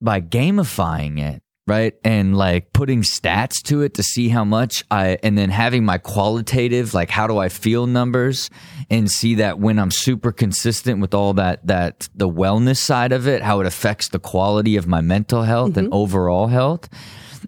[0.00, 1.94] by gamifying it, right?
[2.04, 5.98] And like putting stats to it to see how much I, and then having my
[5.98, 8.50] qualitative, like how do I feel numbers
[8.90, 13.28] and see that when I'm super consistent with all that, that the wellness side of
[13.28, 15.94] it, how it affects the quality of my mental health and mm-hmm.
[15.94, 16.88] overall health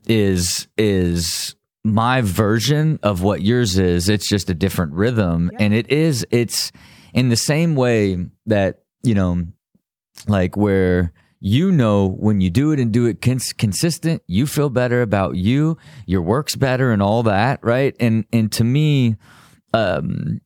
[0.07, 4.09] is, is, my version of what yours is.
[4.09, 5.50] It's just a different rhythm.
[5.59, 6.72] And it is it's
[7.12, 9.44] in the same way that you know
[10.27, 11.12] like where
[11.47, 15.37] you know when you do it and do it cons- consistent you feel better about
[15.37, 15.77] you
[16.07, 17.95] your work's better and all that right?
[18.01, 19.17] And and to me
[19.75, 20.41] um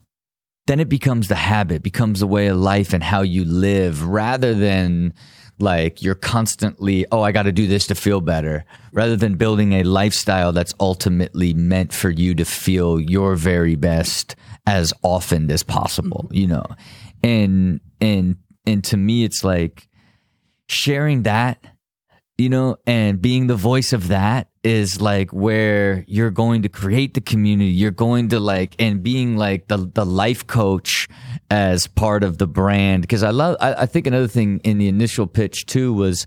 [0.66, 4.54] then it becomes the habit becomes the way of life and how you live rather
[4.54, 5.14] than
[5.60, 9.74] like you're constantly oh i got to do this to feel better rather than building
[9.74, 14.34] a lifestyle that's ultimately meant for you to feel your very best
[14.66, 16.64] as often as possible you know?
[17.22, 19.87] And and and to me it's like
[20.68, 21.64] sharing that
[22.36, 27.14] you know and being the voice of that is like where you're going to create
[27.14, 27.70] the community.
[27.70, 31.08] You're going to like and being like the the life coach
[31.50, 33.02] as part of the brand.
[33.02, 36.26] Because i love I, I think another thing in the initial pitch too was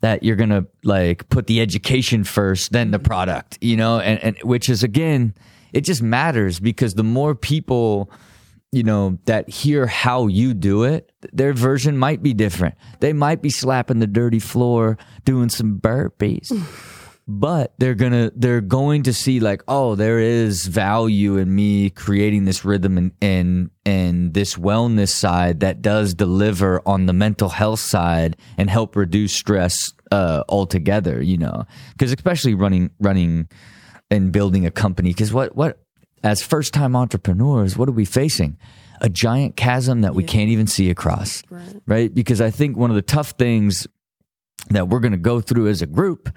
[0.00, 3.06] that you're gonna like put the education first then the mm-hmm.
[3.06, 3.98] product you know?
[3.98, 5.34] And, and which is again
[5.72, 8.10] it just matters because the more people
[8.72, 12.74] you know, that hear how you do it, their version might be different.
[13.00, 16.50] They might be slapping the dirty floor, doing some burpees.
[17.28, 22.46] But they're gonna they're going to see like, oh, there is value in me creating
[22.46, 27.78] this rhythm and and and this wellness side that does deliver on the mental health
[27.78, 31.64] side and help reduce stress uh altogether, you know.
[31.92, 33.48] Because especially running running
[34.10, 35.78] and building a company because what what
[36.22, 38.58] as first time entrepreneurs what are we facing?
[39.00, 41.42] A giant chasm that we can't even see across
[41.86, 42.14] right.
[42.14, 43.88] because i think one of the tough things
[44.70, 46.28] that we're going to go through as a group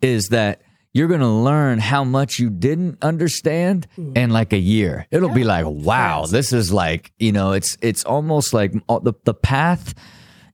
[0.00, 4.16] is that you're going to learn how much you didn't understand mm.
[4.16, 5.06] in like a year.
[5.10, 9.14] It'll be like wow this is like you know it's it's almost like uh, the
[9.24, 9.94] the path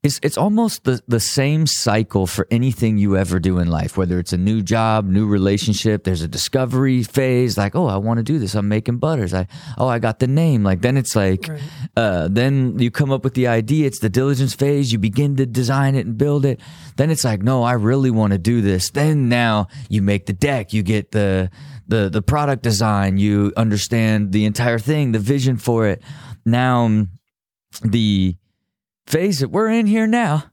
[0.03, 4.19] it's it's almost the, the same cycle for anything you ever do in life, whether
[4.19, 8.23] it's a new job, new relationship, there's a discovery phase, like, oh, I want to
[8.23, 8.55] do this.
[8.55, 9.35] I'm making butters.
[9.35, 10.63] I oh, I got the name.
[10.63, 11.49] Like then it's like
[11.97, 15.47] uh then you come up with the idea, it's the diligence phase, you begin to
[15.47, 16.61] design it and build it.
[16.97, 18.91] Then it's like, no, I really want to do this.
[18.91, 21.51] Then now you make the deck, you get the
[21.89, 26.03] the the product design, you understand the entire thing, the vision for it.
[26.45, 27.07] Now
[27.83, 28.37] the
[29.09, 30.45] phase that we're in here now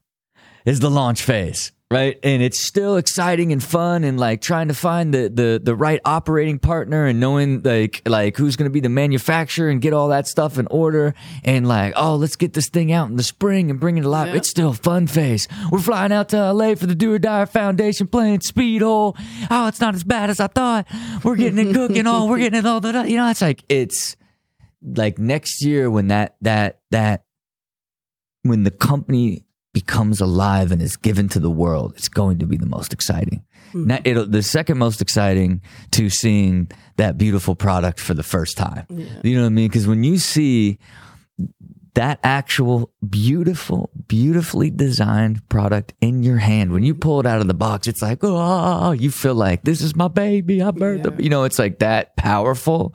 [0.64, 2.18] is the launch phase right?
[2.24, 6.00] And it's still exciting and fun and like trying to find the the, the right
[6.04, 10.08] operating partner and knowing like like who's going to be the manufacturer and get all
[10.08, 11.14] that stuff in order.
[11.44, 14.28] And like oh let's get this thing out in the spring and bring it alive
[14.28, 14.36] Yeah.
[14.36, 15.46] it's still a fun phase.
[15.70, 19.16] We're flying out to la for the do or die foundation playing speed hole.
[19.50, 20.86] Oh it's not as bad as i thought.
[21.22, 22.06] We're getting it cooking.
[22.06, 24.16] Oh we're getting it all the you know it's like it's
[24.82, 27.25] like next year when that that that
[28.48, 32.56] when the company becomes alive and is given to the world, it's going to be
[32.56, 33.44] the most exciting.
[33.72, 33.86] Hmm.
[33.88, 38.86] Now, it'll, the second most exciting to seeing that beautiful product for the first time.
[39.22, 39.68] You know what I mean?
[39.68, 40.78] Because when you see
[41.92, 47.46] that actual beautiful, beautifully designed product in your hand, when you pull it out of
[47.46, 50.62] the box, it's like, oh, you feel like this is my baby.
[50.62, 51.22] I birthed it.
[51.22, 52.94] You know, it's like that powerful.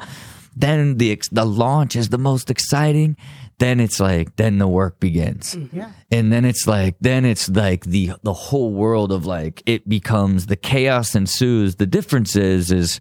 [0.56, 3.18] Then the the launch is the most exciting.
[3.62, 5.56] Then it's like then the work begins.
[5.72, 5.92] Yeah.
[6.12, 10.48] And then it's like then it's like the the whole world of like it becomes
[10.48, 11.76] the chaos ensues.
[11.76, 13.00] The difference is is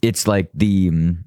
[0.00, 1.24] it's like the um,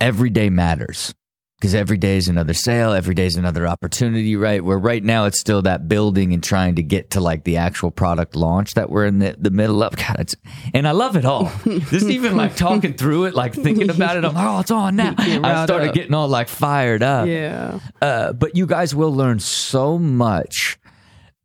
[0.00, 1.16] everyday matters
[1.64, 4.62] because every day is another sale, every day is another opportunity, right?
[4.62, 7.90] Where right now it's still that building and trying to get to like the actual
[7.90, 9.96] product launch that we're in the, the middle of.
[9.96, 10.36] God, it's,
[10.74, 11.50] and I love it all.
[11.64, 14.96] Just even like talking through it, like thinking about it, I'm like, oh, it's on
[14.96, 15.14] now.
[15.16, 15.94] I started up.
[15.94, 17.28] getting all like fired up.
[17.28, 17.80] Yeah.
[18.02, 20.78] Uh, but you guys will learn so much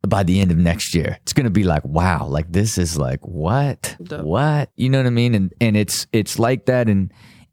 [0.06, 1.16] by the end of next year.
[1.22, 4.26] It's going to be like, wow, like this is like what, Dope.
[4.26, 5.34] what, you know what I mean?
[5.34, 7.10] And and it's it's like that in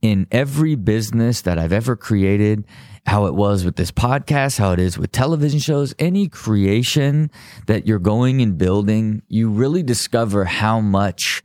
[0.07, 2.65] in every business that I've ever created.
[3.05, 7.31] How it was with this podcast, how it is with television shows, any creation
[7.67, 11.41] that you're going and building, you really discover how much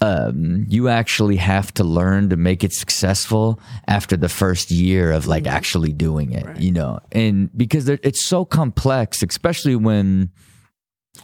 [0.00, 5.26] um, you actually have to learn to make it successful after the first year of
[5.26, 10.30] like actually doing it, you know, and because it's so complex, especially when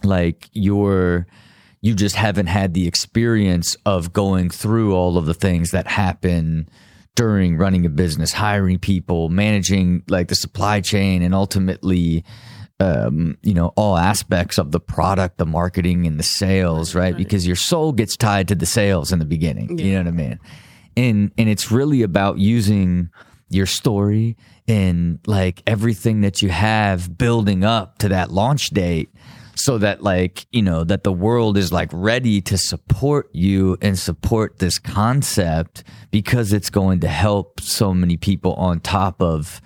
[0.03, 1.27] like you're
[1.83, 6.69] you just haven't had the experience of going through all of the things that happen
[7.13, 12.23] during running a business, hiring people, managing like the supply chain, and ultimately,
[12.79, 17.17] um, you know, all aspects of the product, the marketing, and the sales, right?
[17.17, 19.77] Because your soul gets tied to the sales in the beginning.
[19.77, 20.39] You know what I mean?
[20.95, 23.09] And and it's really about using
[23.49, 24.37] your story
[24.69, 29.09] and like everything that you have building up to that launch date
[29.55, 33.97] so that like you know that the world is like ready to support you and
[33.99, 39.61] support this concept because it's going to help so many people on top of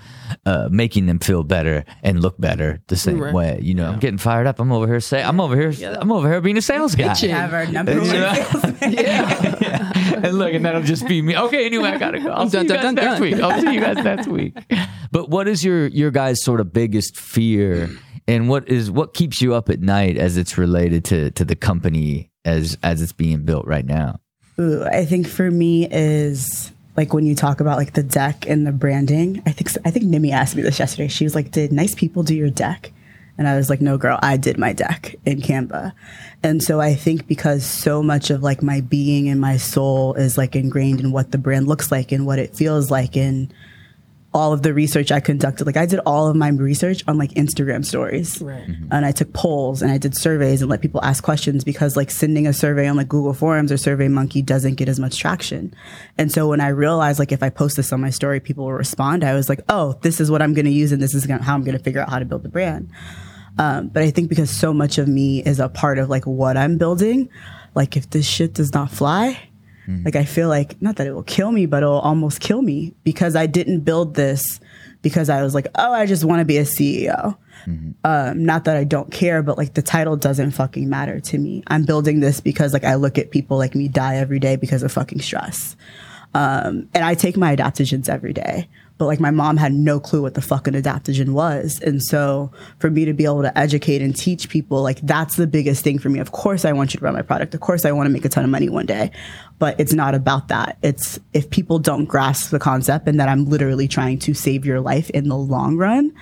[0.46, 3.34] uh, making them feel better and look better the same Right.
[3.34, 6.12] way you know i'm getting fired up i'm over here saying i'm over here i'm
[6.12, 7.30] over here being a sales guy Pitching.
[7.32, 8.34] Have our number one Yeah.
[8.34, 8.76] salesman.
[8.94, 9.92] Yeah.
[10.24, 11.38] and look, and that'll just be me.
[11.38, 12.30] Okay, anyway, I gotta go.
[12.32, 13.22] I'll see Dun, you dun, guys dun, next dun.
[13.22, 13.36] week.
[13.42, 14.58] I'll see you guys next week.
[15.12, 17.90] But what is your your guys' sort of biggest fear,
[18.28, 21.56] and what is what keeps you up at night as it's related to to the
[21.56, 24.20] company as as it's being built right now?
[24.60, 28.66] Ooh, I think for me is like when you talk about like the deck and
[28.66, 29.42] the branding.
[29.46, 31.08] I think I think Nimi asked me this yesterday.
[31.08, 32.92] She was like, "Did nice people do your deck?"
[33.38, 35.94] And I was like, "No, girl, I did my deck in Canva."
[36.44, 40.38] And so I think because so much of like my being and my soul is
[40.38, 43.54] like ingrained in what the brand looks like and what it feels like and
[44.38, 45.66] all of the research I conducted.
[45.66, 48.42] Like I did all of my research on like Instagram stories.
[48.42, 48.68] Right.
[48.92, 52.12] And I took polls and I did surveys and let people ask questions because like
[52.12, 55.74] sending a survey on like Google Forms or Survey Monkey doesn't get as much traction.
[56.18, 58.74] And so when I realized like if I post this on my story, people will
[58.74, 61.26] respond, I was like, oh, this is what I'm going to use and this is
[61.26, 62.92] gonna, how I'm going to figure out how to build the brand.
[63.58, 66.58] Um, but I think because so much of me is a part of like what
[66.58, 67.30] I'm building,
[67.76, 69.50] like if this shit does not fly,
[70.04, 72.94] like I feel like not that it will kill me, but it'll almost kill me
[73.04, 74.60] because I didn't build this
[75.02, 77.38] because I was like, oh, I just want to be a CEO.
[78.04, 81.64] Um, not that I don't care, but like the title doesn't fucking matter to me.
[81.68, 84.84] I'm building this because like I look at people like me die every day because
[84.84, 85.76] of fucking stress.
[86.34, 88.70] Um, and I take my adaptogens every day.
[88.98, 91.80] But like my mom had no clue what the fuck an adaptogen was.
[91.82, 95.48] And so for me to be able to educate and teach people, like that's the
[95.48, 96.20] biggest thing for me.
[96.20, 97.54] Of course I want you to run my product.
[97.54, 99.12] Of course I want to make a ton of money one day.
[99.60, 100.78] But it's not about that.
[100.84, 104.80] It's if people don't grasp the concept and that I'm literally trying to save your
[104.80, 106.14] life in the long run,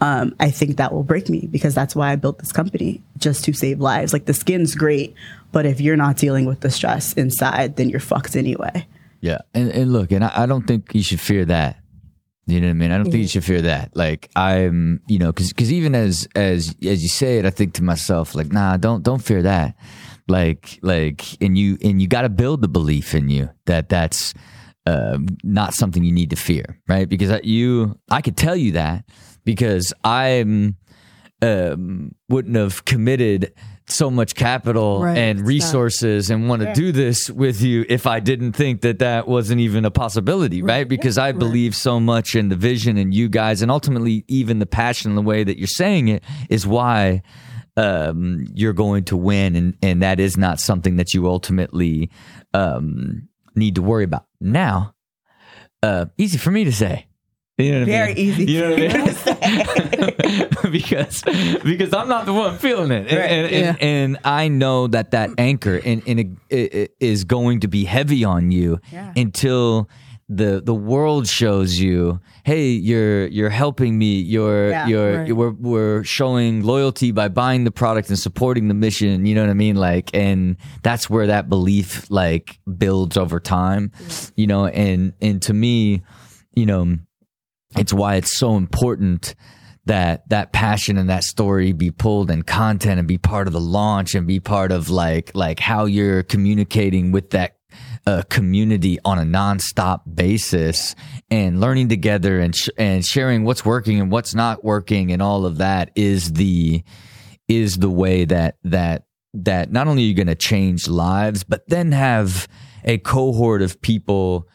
[0.00, 3.44] um, I think that will break me because that's why I built this company just
[3.44, 4.12] to save lives.
[4.12, 5.14] Like the skin's great,
[5.52, 8.86] but if you're not dealing with the stress inside, then you're fucked anyway.
[9.20, 11.78] Yeah, and and look, and I, I don't think you should fear that.
[12.48, 12.90] You know what I mean?
[12.92, 13.94] I don't think you should fear that.
[13.94, 17.74] Like I'm, you know, because because even as as as you say it, I think
[17.74, 19.76] to myself like, nah, don't don't fear that.
[20.28, 24.32] Like like, and you and you got to build the belief in you that that's
[24.86, 27.06] um, not something you need to fear, right?
[27.08, 29.04] Because I- you, I could tell you that
[29.44, 30.76] because I'm
[31.42, 33.52] um, wouldn't have committed
[33.90, 35.16] so much capital Right.
[35.16, 35.44] and Yeah.
[35.46, 39.60] resources and want to do this with you if I didn't think that that wasn't
[39.60, 40.86] even a possibility, right?
[40.88, 44.66] Because I believe so much in the vision and you guys, and ultimately even the
[44.66, 47.22] passion, and the way that you're saying it is why
[47.76, 52.10] um, you're going to win, and and that is not something that you ultimately
[52.52, 54.26] um, need to worry about.
[54.40, 54.94] Now,
[55.82, 57.06] uh, easy for me to say.
[57.58, 58.24] You know what I Very mean?
[58.28, 59.98] easy You know what I
[60.68, 60.72] mean?
[60.72, 61.22] because
[61.64, 63.30] because I'm not the one feeling it, and, Right.
[63.30, 67.68] and, and, and I know that that anchor and, and it, it is going to
[67.68, 69.12] be heavy on you Yeah.
[69.16, 69.88] until
[70.28, 74.86] the the world shows you, hey, you're you're helping me, you're Yeah.
[74.86, 75.32] you're Right.
[75.34, 79.24] we're we're showing loyalty by buying the product and supporting the mission.
[79.26, 79.76] You know what I mean?
[79.76, 83.90] Like, and that's where that belief like builds over time.
[84.36, 86.02] You know, and and to me,
[86.54, 86.98] you know
[87.76, 89.34] it's why it's so important
[89.86, 93.60] that that passion and that story be pulled in content and be part of the
[93.60, 97.56] launch and be part of like like how you're communicating with that
[98.06, 100.94] a community on a nonstop basis
[101.30, 105.44] and learning together and sh- and sharing what's working and what's not working and all
[105.44, 106.82] of that is the
[107.48, 111.68] is the way that that that not only are you going to change lives but
[111.68, 112.48] then have
[112.84, 114.48] a cohort of people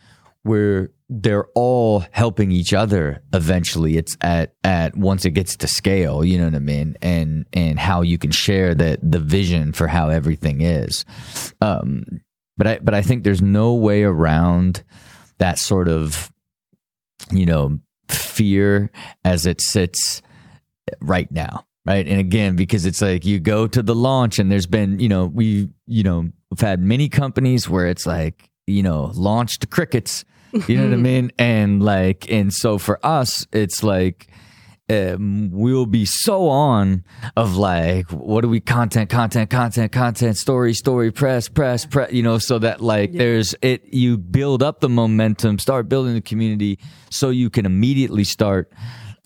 [0.44, 0.90] where
[1.22, 3.98] they're all helping each other eventually.
[3.98, 6.98] It's at at once it gets to scale you know what i mean?
[7.02, 11.06] And and how you can share the the vision for how everything is.
[11.62, 12.22] Um
[12.58, 14.84] but i but i think there's no way around
[15.40, 16.32] that sort of
[17.32, 18.92] you know fear
[19.24, 20.22] as it sits
[21.00, 22.08] right now right?
[22.08, 25.26] And again because it's like you go to the launch and there's been you know
[25.26, 30.24] we you know we've had many companies where it's like you know launched crickets
[30.68, 31.32] you know what I mean?
[31.38, 34.28] And like, and so for us, it's like,
[34.90, 37.04] um, we'll be so on
[37.36, 42.22] of like, what do we content, content, content, content, story, story, press, press, press, you
[42.22, 46.80] know, so that like there's it, you build up the momentum, start building the community
[47.10, 48.72] so you can immediately start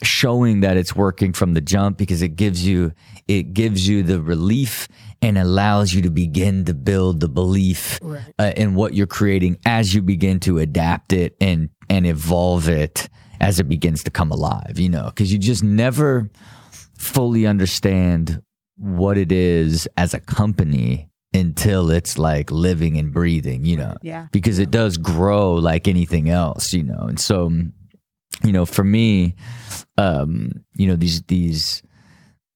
[0.04, 2.94] showing that it's working from the jump because it gives you,
[3.28, 4.88] it gives you the relief
[5.22, 8.22] and allows you to begin to build the belief Right.
[8.40, 13.10] uh, in what you're creating as you begin to adapt it and and evolve it
[13.40, 16.30] as it begins to come alive you know because you just never
[16.98, 18.42] fully understand
[18.78, 24.28] what it is as a company until it's like living and breathing you know Yeah.
[24.32, 27.52] because it does grow like anything else you know and so
[28.44, 29.36] you know for me
[29.98, 31.82] um you know these these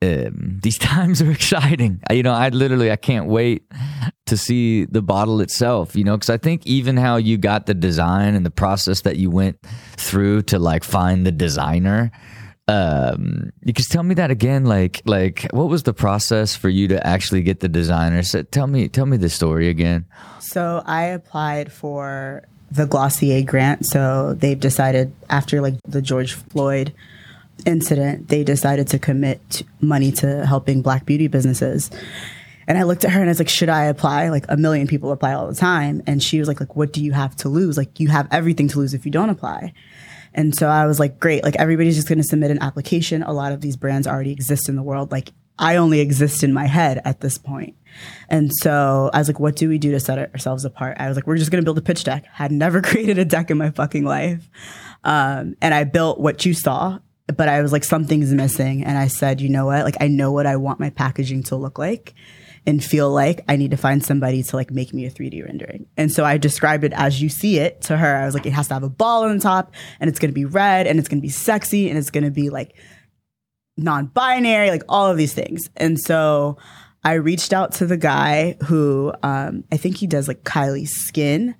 [0.01, 2.01] um, these times are exciting.
[2.11, 3.71] You know, I literally I can't wait
[4.27, 5.95] to see the bottle itself.
[5.95, 9.17] You know, because I think even how you got the design and the process that
[9.17, 9.59] you went
[9.97, 12.11] through to like find the designer.
[12.67, 14.65] Um, because tell me that again.
[14.65, 18.23] Like, like what was the process for you to actually get the designer?
[18.23, 20.05] So tell me, tell me the story again.
[20.39, 23.85] So I applied for the Glossier grant.
[23.85, 26.93] So they've decided after like the George Floyd
[27.65, 31.89] incident, they decided to commit money to helping black beauty businesses.
[32.67, 34.29] And I looked at her and I was like, should I apply?
[34.29, 36.01] Like a million people apply all the time.
[36.07, 37.77] And she was like, like, what do you have to lose?
[37.77, 39.73] Like you have everything to lose if you don't apply.
[40.33, 41.43] And so I was like, great.
[41.43, 43.23] Like everybody's just going to submit an application.
[43.23, 45.11] A lot of these brands already exist in the world.
[45.11, 47.75] Like I only exist in my head at this point.
[48.29, 50.97] And so I was like, what do we do to set ourselves apart?
[50.99, 52.25] I was like, we're just going to build a pitch deck.
[52.25, 54.49] Had never created a deck in my fucking life.
[55.03, 56.99] Um, and I built what you saw,
[57.37, 58.83] but I was like, something's missing.
[58.83, 59.83] And I said, you know what?
[59.83, 62.13] Like, I know what I want my packaging to look like
[62.65, 65.87] and feel like I need to find somebody to like make me a 3D rendering.
[65.97, 68.15] And so I described it as you see it to her.
[68.15, 70.29] I was like, it has to have a ball on the top and it's going
[70.29, 72.75] to be red and it's going to be sexy and it's going to be like
[73.77, 75.69] non-binary, like all of these things.
[75.75, 76.57] And so
[77.03, 81.55] I reached out to the guy who um, I think he does like Kylie's skin,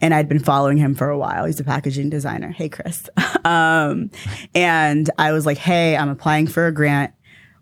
[0.00, 1.44] and I'd been following him for a while.
[1.44, 2.50] He's a packaging designer.
[2.50, 3.08] Hey, Chris.
[3.44, 4.10] um,
[4.54, 7.12] and I was like, hey, I'm applying for a grant.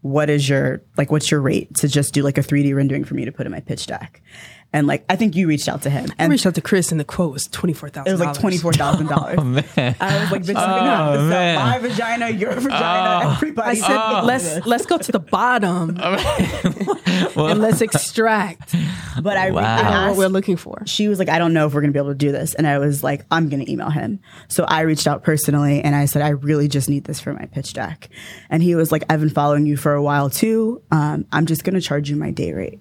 [0.02, 1.10] What is your like?
[1.10, 3.52] What's your rate to just do like a 3D rendering for me to put in
[3.52, 4.22] my pitch deck?
[4.70, 7.00] And like, I think you reached out to him, I reached out to Chris, and
[7.00, 8.08] the quote was twenty four thousand.
[8.08, 9.36] it was like twenty four thousand dollars.
[9.40, 9.64] oh man.
[9.98, 11.54] I was like, bitch, I'm gonna have to Oh, sell man.
[11.56, 13.70] my vagina, your vagina, everybody.
[13.70, 18.74] I said, let's let's go to the bottom and let's extract
[19.22, 19.62] But I Wow.
[20.04, 20.82] I what we're looking for.
[20.86, 22.54] she was like, I don't know if we're going to be able to do this.
[22.54, 24.20] And I was like, I'm going to email him.
[24.48, 27.46] So I reached out personally and I said, I really just need this for my
[27.46, 28.08] pitch deck.
[28.50, 30.82] And he was like, I've been following you for a while too.
[30.90, 32.80] Um, I'm just going to charge you my day rate.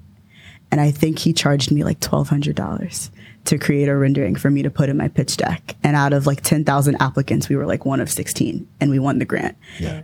[0.72, 3.09] And I think he charged me like $1,200
[3.45, 5.76] to create a rendering for me to put in my pitch deck.
[5.82, 9.20] And out of like 10,000 applicants, we were like one of 16 and we won
[9.20, 9.57] the grant.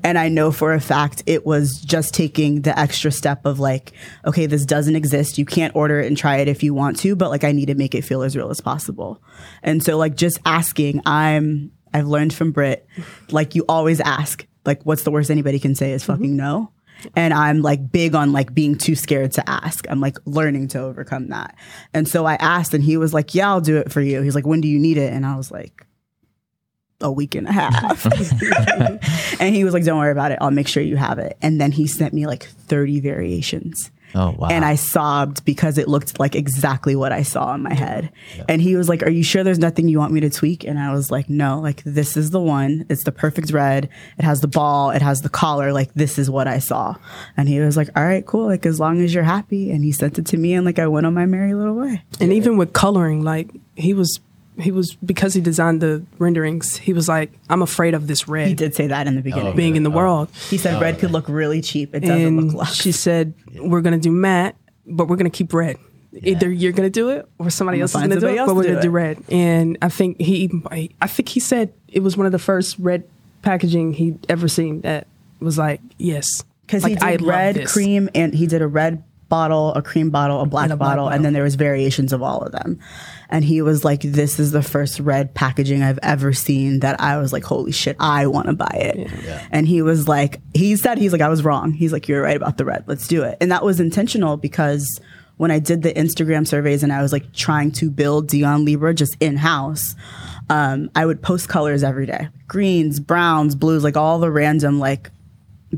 [0.04, 3.92] And I know for a fact it was just taking the extra step of like,
[4.26, 5.38] okay, this doesn't exist.
[5.38, 7.66] You can't order it and try it if you want to, but like I need
[7.66, 9.22] to make it feel as real as possible.
[9.62, 12.88] And so like just asking, I'm, I've learned from Britt,
[13.30, 16.14] like you always ask, like what's the worst anybody can say is mm-hmm.
[16.14, 16.72] fucking no.
[17.16, 19.86] And I'm like big on like being too scared to ask.
[19.90, 21.56] I'm like learning to overcome that.
[21.94, 24.22] And so I asked and he was like, yeah, I'll do it for you.
[24.22, 25.14] He's like, when do you need it?
[25.14, 25.86] And I was like,
[27.02, 28.06] a week and a half.
[29.40, 30.38] and he was like, don't worry about it.
[30.42, 31.38] I'll make sure you have it.
[31.42, 33.92] And then he sent me like 30 variations.
[34.16, 34.50] Oh wow.
[34.50, 38.12] And I sobbed because it looked like exactly what I saw in my head.
[38.48, 40.64] And he was like, Are you sure there's nothing you want me to tweak?
[40.64, 42.86] And I was like, No, like this is the one.
[42.90, 43.90] It's the perfect red.
[44.18, 45.74] It has the ball, it has the collar.
[45.74, 46.96] Like this is what I saw.
[47.36, 48.46] And he was like, All right, cool.
[48.48, 49.72] Like as long as you're happy.
[49.72, 52.04] And he sent it to me and like I went on my merry little way.
[52.20, 54.20] And even with coloring, like he was,
[54.60, 56.78] he was because he designed the renderings.
[56.78, 59.56] He was like, I'm afraid of this red He did say that in the beginning.
[59.56, 60.30] being in the oh, world.
[60.50, 61.96] He said red could oh, look really cheap.
[61.96, 62.76] It doesn't and look luxe.
[62.76, 65.78] she said, "We're gonna do matte, but we're gonna keep red."
[66.16, 68.64] Either you're gonna do it or somebody else is gonna do it, else but we're
[68.64, 68.92] do gonna do it.
[68.92, 69.24] red.
[69.30, 70.52] And I think he,
[71.02, 73.04] I think he said it was one of the first red
[73.42, 75.08] packaging he'd ever seen that
[75.40, 78.68] was like, yes, because like, he I did love red cream and he did a
[78.68, 79.04] red
[79.34, 81.16] bottle a cream bottle a black And a black bottle bottle.
[81.16, 82.78] and then there was variations of all of them.
[83.30, 87.18] And he was like this is the first red packaging i've ever seen that i
[87.18, 88.98] was like holy shit i want to buy it.
[89.52, 91.72] And he was like he said he's like i was wrong.
[91.72, 92.84] He's like you're right about the red.
[92.88, 93.38] Let's do it.
[93.42, 94.86] And that was intentional because
[95.38, 98.94] when i did the instagram surveys and i was like trying to build Dion Libra
[98.94, 99.96] just in-house
[100.50, 102.30] um, i would post colors every day.
[102.48, 105.10] Greens browns blues like all the random like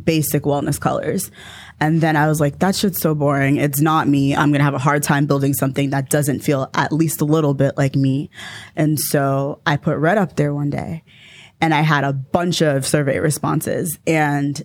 [0.03, 1.31] basic wellness colors.
[1.79, 3.57] And then I was like, that shit's so boring.
[3.57, 4.35] It's not me.
[4.35, 7.25] I'm going to have a hard time building something that doesn't feel at least a
[7.25, 8.29] little bit like me.
[8.75, 11.03] And so I put red up there one day
[11.59, 13.97] and I had a bunch of survey responses.
[14.07, 14.63] And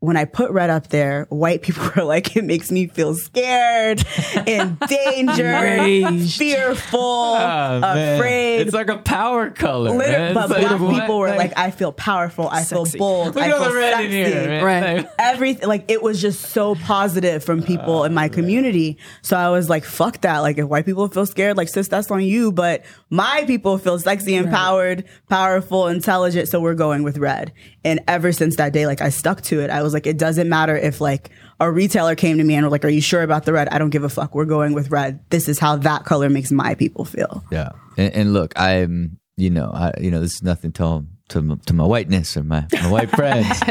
[0.00, 4.04] when I put red up there, white people were like, it makes me feel scared,
[4.46, 6.36] endangered, Enraged.
[6.38, 8.60] fearful, Oh, afraid.
[8.60, 9.90] It's like a power color.
[9.90, 10.34] Lit- man.
[10.34, 11.00] but It's like, black what?
[11.00, 12.98] people were like, I feel powerful, I Sexy.
[12.98, 14.06] feel bold, look I feel red sexy.
[14.20, 14.64] in here, man.
[14.64, 14.96] Right.
[14.98, 18.98] Like, Everything like it was just so positive from people in my ah, community.
[19.22, 20.38] So I was like, fuck that.
[20.40, 22.52] Like if white people feel scared, like sis, that's on you.
[22.52, 26.48] But my people feel sexy, empowered, powerful, intelligent.
[26.48, 27.52] So we're going with red.
[27.84, 29.70] And ever since that day, like I stuck to it.
[29.70, 31.30] I was like, it doesn't matter if like
[31.60, 33.68] a retailer came to me and were like, Are you sure about the red?
[33.68, 34.34] I don't give a fuck.
[34.34, 35.20] We're going with red.
[35.30, 37.44] This is how that color makes my people feel.
[37.50, 41.56] Yeah, and, and look, I'm, you know, I, you know, this is nothing to to
[41.66, 43.60] to my whiteness or my, my white friends,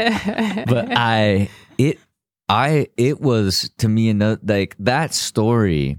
[0.66, 1.48] but I,
[1.78, 1.98] it,
[2.48, 5.98] I, it was to me, another like that story,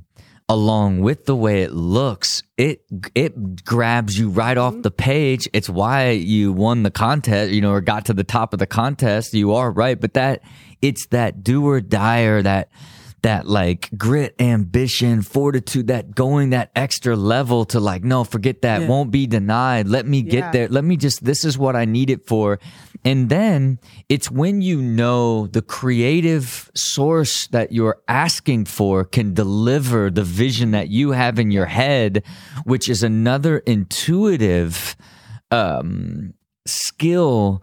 [0.50, 2.82] along with the way it looks, it
[3.14, 4.82] it grabs you right off mm-hmm.
[4.84, 5.48] the page.
[5.54, 8.68] It's why you won the contest, you know, or got to the top of the
[8.68, 9.34] contest.
[9.34, 10.42] You are right, but that
[10.82, 12.70] it's that do or die or that
[13.28, 18.82] that like grit, ambition, fortitude, that going that extra level to like, no, forget that,
[18.82, 18.88] Yeah.
[18.88, 19.88] won't be denied.
[19.88, 20.52] Let me get Yeah.
[20.52, 20.68] there.
[20.70, 22.58] Let me just, this is what I need it for.
[23.04, 30.10] And then it's when you know the creative source that you're asking for can deliver
[30.10, 32.24] the vision that you have in your head,
[32.64, 34.96] which is another intuitive,
[35.52, 36.34] um,
[36.66, 37.62] skill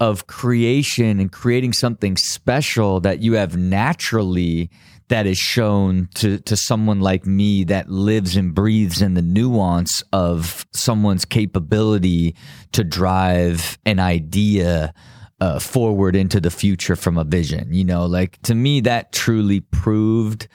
[0.00, 4.70] of creation and creating something special that you have naturally
[5.08, 10.02] that is shown to to someone like me that lives and breathes in the nuance
[10.12, 12.34] of someone's capability
[12.72, 14.92] to drive an idea
[15.40, 18.06] uh, forward into the future from a vision you know?
[18.06, 20.48] Like to me that truly proved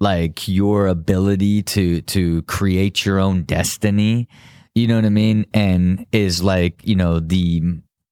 [0.00, 4.28] like your ability to to create your own destiny
[4.74, 5.46] you know what i mean?
[5.54, 7.62] And is like you know the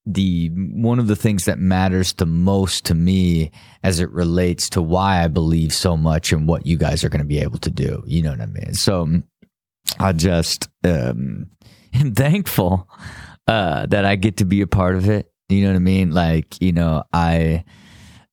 [0.07, 3.51] the one of the things that matters the most to me
[3.83, 7.21] as it relates to why I believe so much in what you guys are going
[7.21, 8.03] to be able to do.
[8.07, 8.75] You know what I mean?
[8.75, 9.23] So
[9.99, 11.51] I just um,
[11.95, 12.89] am thankful
[13.47, 15.31] uh, that I get to be a part of it.
[15.49, 16.13] You know what I mean?
[16.13, 17.65] Like you know, I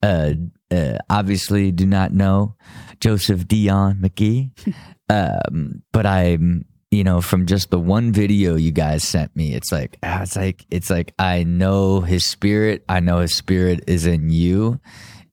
[0.01, 0.33] uh,
[0.71, 2.55] uh, obviously do not know
[2.99, 4.51] Joseph Dion McGee,
[5.09, 6.65] um, but I'm
[6.97, 10.35] you know from just the one video you guys sent me it's like ah, it's
[10.35, 12.83] like it's like i know his spirit.
[12.89, 14.79] I know his spirit is in you.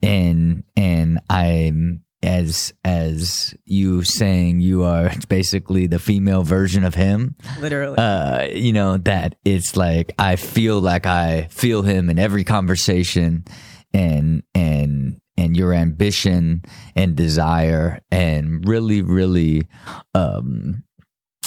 [0.02, 7.36] And and i'm as as you saying you are basically the female version of him.
[7.60, 7.96] Literally.
[7.98, 13.44] uh, you know, that it's like I feel like I feel him in every conversation
[13.92, 16.62] and and and your ambition
[16.96, 19.68] and desire and really, really
[20.14, 20.82] um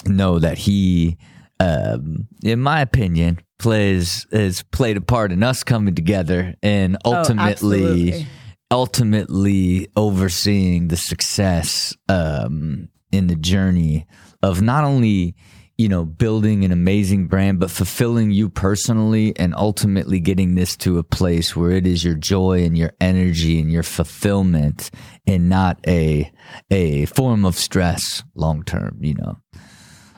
[0.05, 1.17] know that he
[1.59, 8.11] um in my opinion plays has played a part in us coming together and ultimately
[8.11, 8.27] absolutely.
[8.69, 14.05] ultimately overseeing the success um, in the journey
[14.43, 15.35] of not only
[15.77, 20.97] you know building an amazing brand but fulfilling you personally and ultimately getting this to
[20.97, 24.91] a place where it is your joy and your energy and your fulfillment
[25.25, 26.31] and not a
[26.71, 29.37] a form of stress long term you know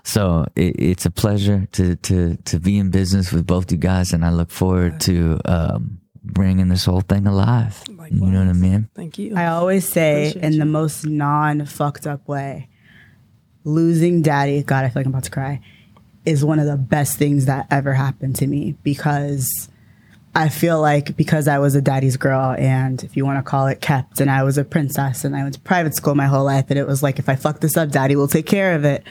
[0.04, 4.14] so it, it's a pleasure to to to be in business with both you guys
[4.14, 8.54] and i look forward to um bringing this whole thing alive you know what i
[8.54, 9.36] mean Thank you.
[9.36, 10.60] I always say Appreciate in you.
[10.60, 12.70] the most non fucked up way,
[13.64, 15.62] losing daddy, God, I feel like I'm about to cry,
[16.26, 19.70] is one of the best things that ever happened to me because
[20.36, 23.68] I feel like because I was a daddy's girl and if you want to call
[23.68, 26.46] it kept and I was a princess and I went to private school my whole
[26.46, 28.86] life and it was like if I fuck this up, daddy will take care of
[28.86, 29.04] it.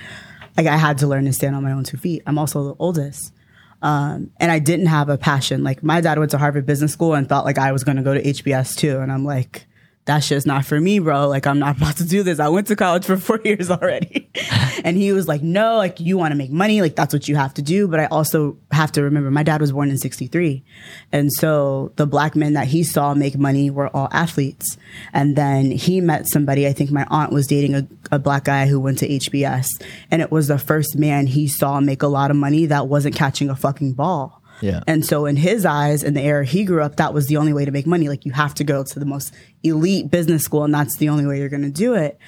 [0.58, 2.22] Like I had to learn to stand on my own two feet.
[2.26, 3.32] I'm also the oldest.
[3.80, 5.62] Um, and I didn't have a passion.
[5.62, 8.02] Like my dad went to Harvard Business School and thought like I was going to
[8.02, 8.98] go to HBS too.
[8.98, 9.66] And I'm like,
[10.08, 11.28] that's just not for me, bro.
[11.28, 12.40] Like, I'm not about to do this.
[12.40, 14.28] I went to college for four years already.
[14.84, 16.80] and he was like, no, like, you want to make money.
[16.80, 17.86] Like, that's what you have to do.
[17.86, 20.64] But I also have to remember my dad was born in 63.
[21.12, 24.78] And so the black men that he saw make money were all athletes.
[25.12, 28.66] And then he met somebody, I think my aunt was dating a, a black guy
[28.66, 29.68] who went to HBS.
[30.10, 33.14] And it was the first man he saw make a lot of money that wasn't
[33.14, 34.37] catching a fucking ball.
[34.60, 34.80] Yeah.
[34.86, 37.52] And so in his eyes, in the era he grew up, that was the only
[37.52, 38.08] way to make money.
[38.08, 41.26] Like you have to go to the most elite business school and that's the only
[41.26, 42.18] way you're going to do it.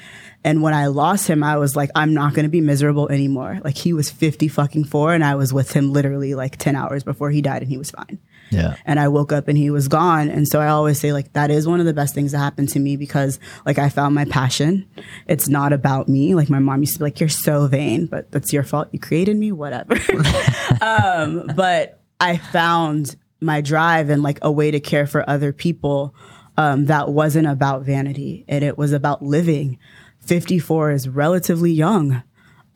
[0.43, 3.61] And when I lost him, I was like, I'm not going to be miserable anymore.
[3.63, 7.05] Like he was 50 fucking four and I was with him literally like 10 hours
[7.05, 8.19] before he died and he was fine.
[8.51, 8.77] Yeah.
[8.87, 10.29] And I woke up and he was gone.
[10.31, 12.71] And so I always say like that is one of the best things that happened
[12.71, 14.89] to me because like I found my passion.
[15.27, 16.35] It's not about me.
[16.35, 18.89] Like my mom used to be like, you're so vain, but that's your fault.
[18.93, 19.95] You created me, whatever.
[20.81, 26.15] um, but I found my drive and like a way to care for other people
[26.57, 29.79] um, that wasn't about vanity and it was about living.
[30.21, 32.23] 54 is relatively young.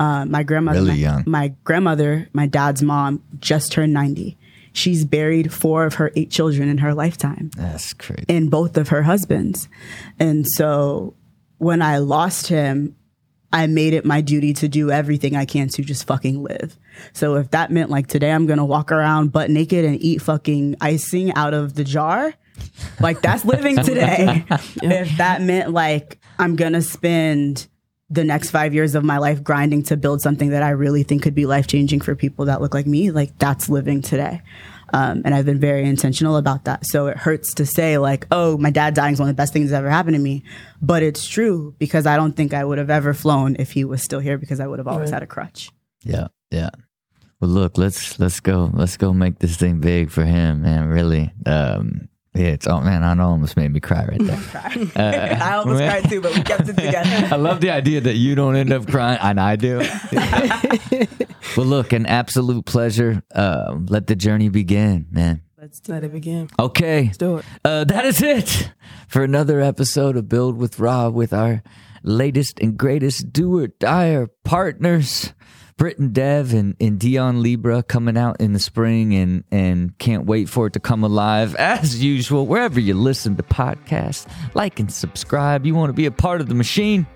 [0.01, 1.25] Uh, my grandmother, Really my, young.
[1.27, 4.37] my grandmother, my dad's mom, just turned 90.
[4.73, 8.25] She's buried four of her eight children in her lifetime That's crazy.
[8.27, 9.69] in both of her husbands.
[10.19, 11.15] And so
[11.59, 12.97] when I lost him,
[13.55, 16.77] I made it my duty to do everything I can to just fucking live.
[17.13, 20.75] So if that meant like today I'm gonna walk around butt naked and eat fucking
[20.81, 22.35] icing out of the jar,
[22.99, 24.45] like that's living today.
[24.83, 27.69] If that meant like I'm gonna spend
[28.11, 31.23] the next five years of my life grinding to build something that I really think
[31.23, 34.43] could be life changing for people that look like me, like that's living today.
[34.95, 36.87] Um, and I've been very intentional about that.
[36.87, 39.53] So it hurts to say like, oh, my dad dying is one of the best
[39.53, 40.45] things that ever happened to me.
[40.81, 44.03] But it's true because I don't think I would have ever flown if he was
[44.03, 45.15] still here because I would have always Right.
[45.17, 45.71] had a crutch.
[46.05, 46.71] Yeah, yeah.
[47.41, 50.87] Well, look, let's let's go, let's go make this thing big for him, man.
[50.87, 52.47] Really, um, yeah.
[52.49, 54.39] It's oh man, I almost made me cry right there.
[55.43, 55.91] I almost man.
[55.91, 57.29] cried too, but we kept it together.
[57.35, 59.79] I love the idea that you don't end up crying, and I do.
[61.57, 63.23] well, look, an absolute pleasure.
[63.35, 65.43] Uh, let the journey begin, man.
[65.61, 66.51] Let's do Let it begin.
[66.59, 67.45] Okay, Let's do it.
[67.65, 68.71] uh, that is it
[69.09, 71.63] for another episode of Build with Rob with our
[72.03, 75.33] latest and greatest do or dire partners,
[75.77, 80.25] Britt and Dev and, and Dion Libra coming out in the spring and, and can't
[80.25, 82.47] wait for it to come alive as usual.
[82.47, 85.67] Wherever you listen to podcasts, like and subscribe.
[85.67, 87.07] You want to be a part of the machine?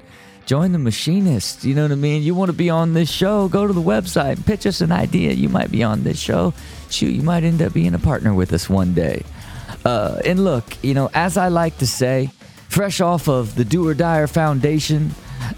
[0.46, 1.64] Join the machinists.
[1.64, 2.22] You know what I mean?
[2.22, 3.48] You want to be on this show?
[3.48, 5.32] Go to the website pitch us an idea.
[5.32, 6.54] You might be on this show.
[6.90, 9.24] Shoot, you might end up being a partner with us one day.
[9.84, 12.30] Uh, and look, you know, as I like to say,
[12.68, 15.14] fresh off of the Do or Dyer Foundation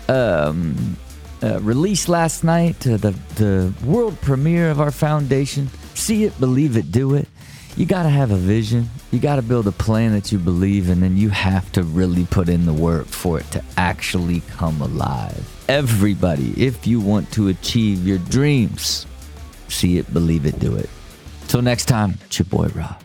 [0.09, 0.97] um,
[1.43, 5.69] uh, release last night, the the world premiere of our foundation.
[5.95, 7.29] See it, believe it, do it.
[7.77, 8.91] You got to have a vision.
[9.11, 11.83] You got to build a plan that you believe, in, and then you have to
[11.83, 15.49] really put in the work for it to actually come alive.
[15.69, 19.07] Everybody, if you want to achieve your dreams,
[19.69, 20.91] see it, believe it, do it.
[21.49, 23.01] Till next time, it's your boy Rob.